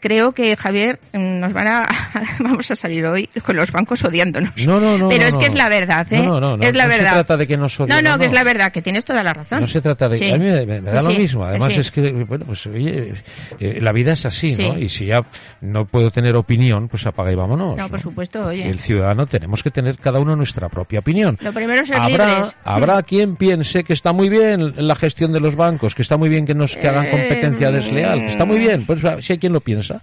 Creo 0.00 0.32
que, 0.32 0.56
Javier, 0.56 0.98
nos 1.12 1.52
van 1.52 1.68
a, 1.68 1.86
vamos 2.40 2.70
a 2.70 2.76
salir 2.76 3.04
hoy 3.04 3.28
con 3.44 3.56
los 3.56 3.70
bancos 3.70 4.02
odiándonos. 4.04 4.52
No, 4.64 4.80
no, 4.80 4.96
no. 4.96 5.10
Pero 5.10 5.26
es 5.26 5.36
que 5.36 5.46
es 5.46 5.54
la 5.54 5.68
verdad, 5.68 6.10
¿eh? 6.10 6.22
No, 6.22 6.40
no, 6.40 6.56
no. 6.56 6.64
Es 6.64 6.74
la 6.74 6.86
verdad. 6.86 7.02
No 7.02 7.08
se 7.08 7.14
trata 7.16 7.36
de 7.36 7.46
que 7.46 7.56
nos 7.58 7.78
odien. 7.78 8.02
No, 8.02 8.10
no, 8.10 8.18
que 8.18 8.24
es 8.24 8.32
la 8.32 8.42
verdad, 8.42 8.72
que 8.72 8.80
tienes 8.80 9.04
toda 9.04 9.22
la 9.22 9.34
razón. 9.34 9.60
No 9.60 9.66
se 9.66 9.82
trata 9.82 10.08
de... 10.08 10.32
A 10.32 10.38
mí 10.38 10.46
me, 10.46 10.80
da 10.80 11.02
lo 11.02 11.10
mismo. 11.10 11.44
Además 11.44 11.76
es 11.76 11.90
que, 11.90 12.10
bueno, 12.10 12.46
pues 12.46 12.66
oye, 12.66 13.12
eh, 13.60 13.80
la 13.82 13.92
vida 13.92 14.14
es 14.14 14.24
así, 14.24 14.56
¿no? 14.56 14.78
Y 14.78 14.88
si 14.88 15.06
ya 15.06 15.22
no 15.60 15.84
puedo 15.84 16.10
tener 16.10 16.34
opinión, 16.36 16.88
pues 16.88 17.06
apaga 17.06 17.30
y 17.30 17.34
vámonos. 17.34 17.76
No, 17.76 17.88
por 17.90 18.00
supuesto, 18.00 18.46
oye. 18.46 18.66
El 18.66 18.78
ciudadano 18.78 19.26
tenemos 19.26 19.62
que 19.62 19.70
tener 19.70 19.98
cada 19.98 20.20
uno 20.20 20.34
nuestra 20.34 20.70
propia 20.70 21.00
opinión. 21.00 21.36
Lo 21.42 21.52
primero 21.52 21.82
es 21.82 21.88
ser 21.88 21.98
habrá, 21.98 22.26
libres. 22.26 22.56
Habrá 22.64 23.02
quien 23.02 23.36
piense 23.36 23.84
que 23.84 23.92
está 23.92 24.12
muy 24.12 24.21
bien 24.28 24.72
la 24.76 24.94
gestión 24.94 25.32
de 25.32 25.40
los 25.40 25.56
bancos, 25.56 25.94
que 25.94 26.02
está 26.02 26.16
muy 26.16 26.28
bien 26.28 26.44
que 26.46 26.54
nos 26.54 26.76
que 26.76 26.88
hagan 26.88 27.10
competencia 27.10 27.68
eh, 27.68 27.72
desleal, 27.72 28.20
que 28.20 28.28
está 28.28 28.44
muy 28.44 28.58
bien, 28.58 28.86
pues 28.86 29.00
si 29.20 29.32
hay 29.32 29.38
quien 29.38 29.52
lo 29.52 29.60
piensa, 29.60 30.02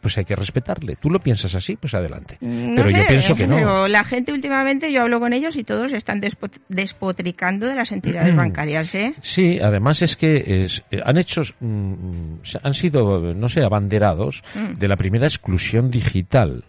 pues 0.00 0.18
hay 0.18 0.24
que 0.24 0.36
respetarle. 0.36 0.96
Tú 0.96 1.10
lo 1.10 1.20
piensas 1.20 1.54
así, 1.54 1.76
pues 1.76 1.94
adelante. 1.94 2.38
pero 2.40 2.90
yo 2.90 3.06
pienso 3.06 3.34
que 3.34 3.46
no. 3.46 3.88
La 3.88 4.04
gente 4.04 4.32
últimamente, 4.32 4.92
yo 4.92 5.02
hablo 5.02 5.20
con 5.20 5.32
ellos 5.32 5.56
y 5.56 5.64
todos 5.64 5.92
están 5.92 6.20
despotricando 6.68 7.68
de 7.68 7.74
las 7.74 7.92
entidades 7.92 8.34
bancarias, 8.36 8.94
¿eh? 8.94 9.14
Sí, 9.22 9.58
además 9.60 10.02
es 10.02 10.16
que 10.16 10.62
es, 10.64 10.82
eh, 10.90 11.00
han 11.04 11.18
hecho, 11.18 11.42
mm, 11.60 12.40
han 12.62 12.74
sido, 12.74 13.34
no 13.34 13.48
sé, 13.48 13.62
abanderados 13.62 14.42
mm. 14.54 14.78
de 14.78 14.88
la 14.88 14.96
primera 14.96 15.26
exclusión 15.26 15.90
digital. 15.90 16.64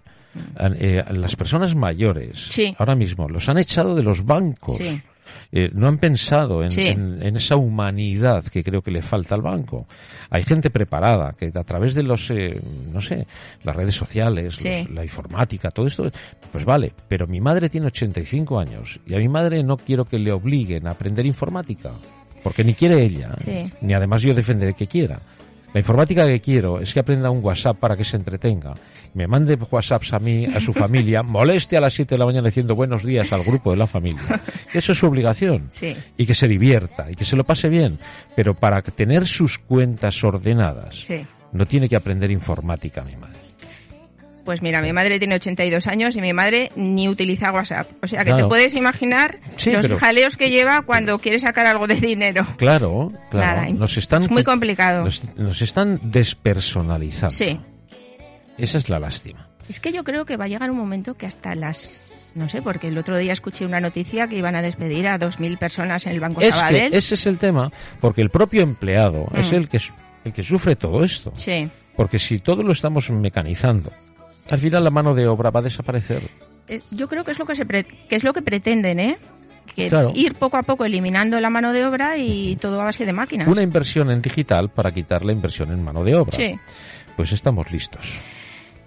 Eh, 0.79 1.03
las 1.11 1.35
personas 1.35 1.75
mayores, 1.75 2.49
ahora 2.77 2.95
mismo, 2.95 3.27
los 3.27 3.49
han 3.49 3.57
echado 3.57 3.95
de 3.95 4.03
los 4.03 4.25
bancos. 4.25 4.79
Eh, 5.51 5.69
no 5.73 5.87
han 5.87 5.97
pensado 5.97 6.63
en, 6.63 7.35
esa 7.35 7.55
humanidad 7.57 8.43
que 8.45 8.63
creo 8.63 8.81
que 8.81 8.91
le 8.91 9.01
falta 9.01 9.35
al 9.35 9.41
banco. 9.41 9.87
Hay 10.29 10.43
gente 10.43 10.69
preparada 10.69 11.33
que 11.33 11.51
a 11.53 11.63
través 11.63 11.93
de 11.93 12.03
los, 12.03 12.29
eh, 12.31 12.59
no 12.91 13.01
sé, 13.01 13.27
las 13.63 13.75
redes 13.75 13.95
sociales, 13.95 14.57
la 14.89 15.03
informática, 15.03 15.69
todo 15.71 15.87
esto, 15.87 16.09
pues 16.51 16.63
vale, 16.63 16.93
pero 17.07 17.27
mi 17.27 17.41
madre 17.41 17.69
tiene 17.69 17.87
85 17.87 18.59
años 18.59 18.99
y 19.05 19.13
a 19.13 19.17
mi 19.17 19.27
madre 19.27 19.63
no 19.63 19.77
quiero 19.77 20.05
que 20.05 20.19
le 20.19 20.31
obliguen 20.31 20.87
a 20.87 20.91
aprender 20.91 21.25
informática, 21.25 21.91
porque 22.43 22.63
ni 22.63 22.73
quiere 22.73 23.03
ella, 23.03 23.35
ni 23.81 23.93
además 23.93 24.21
yo 24.21 24.33
defenderé 24.33 24.73
que 24.73 24.87
quiera. 24.87 25.19
La 25.73 25.79
informática 25.79 26.27
que 26.27 26.41
quiero 26.41 26.81
es 26.81 26.93
que 26.93 26.99
aprenda 26.99 27.29
un 27.29 27.43
WhatsApp 27.43 27.77
para 27.77 27.95
que 27.95 28.03
se 28.03 28.17
entretenga. 28.17 28.73
Me 29.13 29.27
mande 29.27 29.55
WhatsApps 29.55 30.13
a 30.13 30.19
mí, 30.19 30.45
a 30.45 30.59
su 30.59 30.73
familia, 30.73 31.21
moleste 31.23 31.77
a 31.77 31.81
las 31.81 31.93
7 31.93 32.15
de 32.15 32.19
la 32.19 32.25
mañana 32.25 32.47
diciendo 32.47 32.75
buenos 32.75 33.03
días 33.03 33.31
al 33.33 33.43
grupo 33.43 33.71
de 33.71 33.77
la 33.77 33.87
familia. 33.87 34.41
Eso 34.73 34.93
es 34.93 34.97
su 34.97 35.07
obligación. 35.07 35.69
Y 36.17 36.25
que 36.25 36.33
se 36.33 36.47
divierta 36.47 37.11
y 37.11 37.15
que 37.15 37.25
se 37.25 37.35
lo 37.35 37.43
pase 37.43 37.69
bien. 37.69 37.99
Pero 38.35 38.53
para 38.53 38.81
tener 38.81 39.25
sus 39.27 39.57
cuentas 39.57 40.23
ordenadas, 40.23 41.07
no 41.51 41.65
tiene 41.65 41.89
que 41.89 41.95
aprender 41.95 42.31
informática 42.31 43.03
mi 43.03 43.15
madre. 43.15 43.51
Pues 44.43 44.61
mira, 44.61 44.81
mi 44.81 44.91
madre 44.91 45.19
tiene 45.19 45.35
82 45.35 45.87
años 45.87 46.15
y 46.15 46.21
mi 46.21 46.33
madre 46.33 46.71
ni 46.75 47.07
utiliza 47.07 47.51
WhatsApp. 47.51 47.87
O 48.03 48.07
sea 48.07 48.23
que 48.23 48.33
te 48.33 48.45
puedes 48.45 48.73
imaginar 48.73 49.39
los 49.65 49.87
jaleos 49.99 50.37
que 50.37 50.49
lleva 50.49 50.81
cuando 50.81 51.19
quiere 51.19 51.39
sacar 51.39 51.67
algo 51.67 51.87
de 51.87 51.95
dinero. 51.95 52.45
Claro, 52.57 53.11
claro. 53.29 53.71
nos 53.73 53.97
están, 53.97 54.23
es 54.23 54.31
muy 54.31 54.43
complicado. 54.43 55.03
Nos, 55.03 55.61
están 55.61 55.99
despersonalizando. 56.03 57.35
Sí. 57.35 57.59
Esa 58.57 58.77
es 58.77 58.89
la 58.89 58.99
lástima. 58.99 59.49
Es 59.69 59.79
que 59.79 59.91
yo 59.91 60.03
creo 60.03 60.25
que 60.25 60.37
va 60.37 60.45
a 60.45 60.47
llegar 60.47 60.71
un 60.71 60.77
momento 60.77 61.15
que 61.15 61.25
hasta 61.25 61.55
las 61.55 62.11
no 62.33 62.47
sé, 62.47 62.61
porque 62.61 62.87
el 62.87 62.97
otro 62.97 63.17
día 63.17 63.33
escuché 63.33 63.65
una 63.65 63.79
noticia 63.79 64.27
que 64.27 64.37
iban 64.37 64.55
a 64.55 64.61
despedir 64.61 65.07
a 65.07 65.19
2.000 65.19 65.57
personas 65.57 66.05
en 66.05 66.13
el 66.13 66.19
Banco 66.19 66.41
es 66.41 66.55
Sabadell. 66.55 66.91
Que 66.91 66.97
ese 66.97 67.15
es 67.15 67.25
el 67.25 67.37
tema, 67.37 67.69
porque 67.99 68.21
el 68.21 68.29
propio 68.29 68.61
empleado 68.61 69.27
es 69.33 69.51
mm. 69.51 69.55
el 69.55 69.67
que, 69.67 69.79
el 70.23 70.33
que 70.33 70.43
sufre 70.43 70.75
todo 70.75 71.03
esto. 71.03 71.33
Sí. 71.35 71.69
Porque 71.95 72.19
si 72.19 72.39
todo 72.39 72.63
lo 72.63 72.71
estamos 72.71 73.09
mecanizando, 73.09 73.91
al 74.49 74.59
final 74.59 74.83
la 74.83 74.91
mano 74.91 75.13
de 75.13 75.27
obra 75.27 75.49
va 75.49 75.59
a 75.59 75.63
desaparecer. 75.63 76.21
Yo 76.91 77.09
creo 77.09 77.25
que 77.25 77.31
es 77.31 77.39
lo 77.39 77.45
que, 77.45 77.55
se 77.55 77.65
que 77.65 78.15
es 78.15 78.23
lo 78.23 78.31
que 78.31 78.41
pretenden, 78.41 78.99
¿eh? 78.99 79.17
Que 79.75 79.89
ir 80.15 80.35
poco 80.35 80.57
a 80.57 80.63
poco 80.63 80.85
eliminando 80.85 81.39
la 81.39 81.49
mano 81.49 81.71
de 81.71 81.85
obra 81.85 82.17
y 82.17 82.55
todo 82.57 82.81
a 82.81 82.85
base 82.85 83.05
de 83.05 83.13
máquinas. 83.13 83.47
Una 83.47 83.61
inversión 83.61 84.09
en 84.09 84.21
digital 84.21 84.69
para 84.69 84.91
quitar 84.91 85.23
la 85.23 85.31
inversión 85.31 85.71
en 85.71 85.83
mano 85.83 86.03
de 86.03 86.15
obra. 86.15 86.37
Sí. 86.37 86.57
Pues 87.15 87.31
estamos 87.31 87.71
listos. 87.71 88.21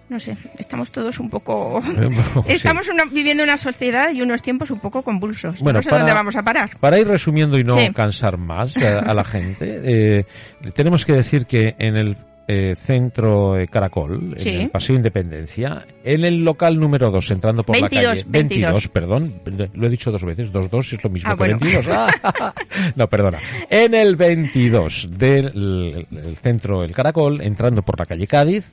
No 0.08 0.20
sé, 0.20 0.36
estamos 0.58 0.92
todos 0.92 1.18
un 1.18 1.30
poco... 1.30 1.80
estamos 2.46 2.86
viviendo 3.10 3.42
una 3.42 3.56
sociedad 3.56 4.12
y 4.12 4.20
unos 4.20 4.42
tiempos 4.42 4.70
un 4.70 4.78
poco 4.78 5.02
convulsos. 5.02 5.60
Bueno, 5.60 5.78
no 5.78 5.82
sé 5.82 5.90
dónde 5.90 6.12
vamos 6.12 6.36
a 6.36 6.42
parar. 6.42 6.70
Para 6.78 6.98
ir 6.98 7.08
resumiendo 7.08 7.58
y 7.58 7.64
no 7.64 7.76
cansar 7.94 8.36
más 8.36 8.76
a, 8.76 9.14
la 9.14 9.24
gente, 9.24 9.80
eh, 9.84 10.26
tenemos 10.74 11.04
que 11.04 11.14
decir 11.14 11.46
que 11.46 11.74
en 11.78 11.96
el 11.96 12.16
eh, 12.46 12.74
centro 12.76 13.56
eh, 13.56 13.68
Caracol, 13.68 14.34
en 14.36 14.60
el 14.60 14.70
Paseo 14.70 14.96
Independencia, 14.96 15.86
en 16.04 16.26
el 16.26 16.44
local 16.44 16.78
número 16.78 17.10
2, 17.10 17.30
entrando 17.30 17.62
por 17.62 17.80
la 17.80 17.88
calle 17.88 18.22
22, 18.26 18.88
perdón, 18.88 19.40
lo 19.72 19.86
he 19.86 19.90
dicho 19.90 20.12
dos 20.12 20.22
veces, 20.24 20.52
2-2 20.52 20.92
es 20.92 21.04
lo 21.04 21.08
mismo 21.08 21.30
ah, 21.30 21.36
que 21.36 21.42
22. 21.44 21.86
no, 22.96 23.08
perdona. 23.08 23.38
En 23.70 23.94
el 23.94 24.16
22 24.16 25.08
del 25.16 26.06
centro 26.38 26.84
El 26.84 26.92
Caracol, 26.92 27.40
entrando 27.40 27.80
por 27.80 27.98
la 27.98 28.04
calle 28.04 28.26
Cádiz, 28.26 28.72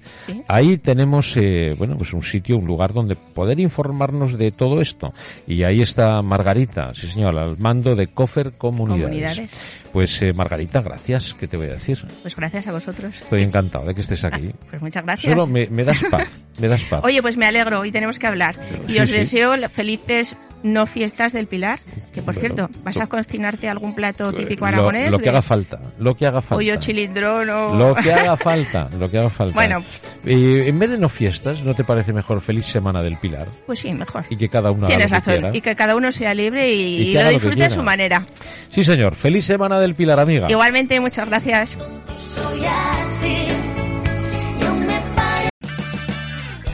ahí 0.49 0.77
tenemos, 0.77 1.37
eh, 1.37 1.73
bueno, 1.77 1.95
pues 1.97 2.11
un 2.11 2.23
sitio, 2.23 2.57
un 2.57 2.67
lugar 2.67 2.91
donde 2.91 3.15
poder 3.15 3.57
informarnos 3.61 4.37
de 4.37 4.51
todo 4.51 4.81
esto. 4.81 5.13
Y 5.47 5.63
ahí 5.63 5.81
está 5.81 6.21
Margarita, 6.21 6.93
sí 6.93 7.07
señor, 7.07 7.37
al 7.37 7.57
mando 7.57 7.95
de 7.95 8.07
Cofer 8.07 8.51
Comunidades. 8.51 9.79
Pues 9.93 10.23
Margarita, 10.35 10.81
gracias, 10.81 11.35
¿qué 11.37 11.47
te 11.47 11.57
voy 11.57 11.67
a 11.67 11.71
decir? 11.71 11.99
Pues 12.21 12.33
gracias 12.35 12.65
a 12.67 12.71
vosotros. 12.71 13.13
Estoy 13.21 13.43
encantado 13.43 13.60
encantado 13.61 13.85
de 13.85 13.93
que 13.93 14.01
estés 14.01 14.23
aquí. 14.23 14.51
Pues 14.69 14.81
muchas 14.81 15.03
gracias. 15.03 15.33
Solo 15.33 15.47
me, 15.47 15.83
das 15.83 16.01
paz, 16.09 16.41
me 16.59 16.67
das 16.67 16.81
paz. 16.83 17.01
Oye, 17.03 17.21
pues 17.21 17.35
me 17.35 17.45
alegro 17.45 17.83
y 17.83 17.91
tenemos 17.91 18.19
que 18.19 18.27
hablar. 18.27 18.55
Y 18.87 18.99
os 18.99 19.09
deseo 19.11 19.53
felices 19.69 20.35
no 20.63 20.85
fiestas 20.85 21.33
del 21.33 21.47
Pilar. 21.47 21.79
Que 22.13 22.21
por 22.21 22.35
cierto, 22.35 22.69
¿vas 22.83 22.97
a 22.97 23.07
cocinarte 23.07 23.69
algún 23.69 23.95
plato 23.95 24.31
típico 24.33 24.65
aragonés? 24.65 25.11
Lo, 25.11 25.19
que 25.19 25.29
haga 25.29 25.41
falta, 25.41 25.79
lo 25.97 26.13
que 26.13 26.25
haga 26.25 26.41
falta. 26.41 26.55
Pollo 26.55 26.75
chilindrón 26.77 27.49
o... 27.49 27.75
Lo 27.75 27.95
que 27.95 28.13
haga 28.13 28.37
falta, 28.37 28.89
lo 28.97 29.09
que 29.09 29.17
haga 29.17 29.29
falta. 29.29 29.53
Bueno. 29.53 29.83
Y 30.25 30.67
en 30.67 30.79
vez 30.79 30.89
de 30.91 30.97
no 30.97 31.09
fiestas, 31.09 31.63
¿no 31.63 31.73
te 31.73 31.83
parece 31.83 32.13
mejor 32.13 32.41
feliz 32.41 32.65
semana 32.65 33.01
del 33.01 33.17
Pilar? 33.17 33.47
Pues 33.65 33.79
sí, 33.79 33.93
mejor. 33.93 34.25
Y 34.29 34.35
que 34.35 34.49
cada 34.49 34.71
uno 34.71 34.87
Tienes 34.87 35.09
razón. 35.09 35.53
Y 35.53 35.61
que 35.61 35.75
cada 35.75 35.95
uno 35.95 36.11
sea 36.11 36.33
libre 36.33 36.71
y, 36.73 37.13
lo 37.13 37.29
disfrute 37.29 37.65
a 37.65 37.69
su 37.69 37.83
manera. 37.83 38.25
Sí, 38.69 38.83
señor. 38.83 39.15
Feliz 39.15 39.45
semana 39.45 39.79
del 39.79 39.95
Pilar, 39.95 40.19
amiga. 40.19 40.49
Igualmente, 40.49 40.99
muchas 40.99 41.27
gracias. 41.27 41.77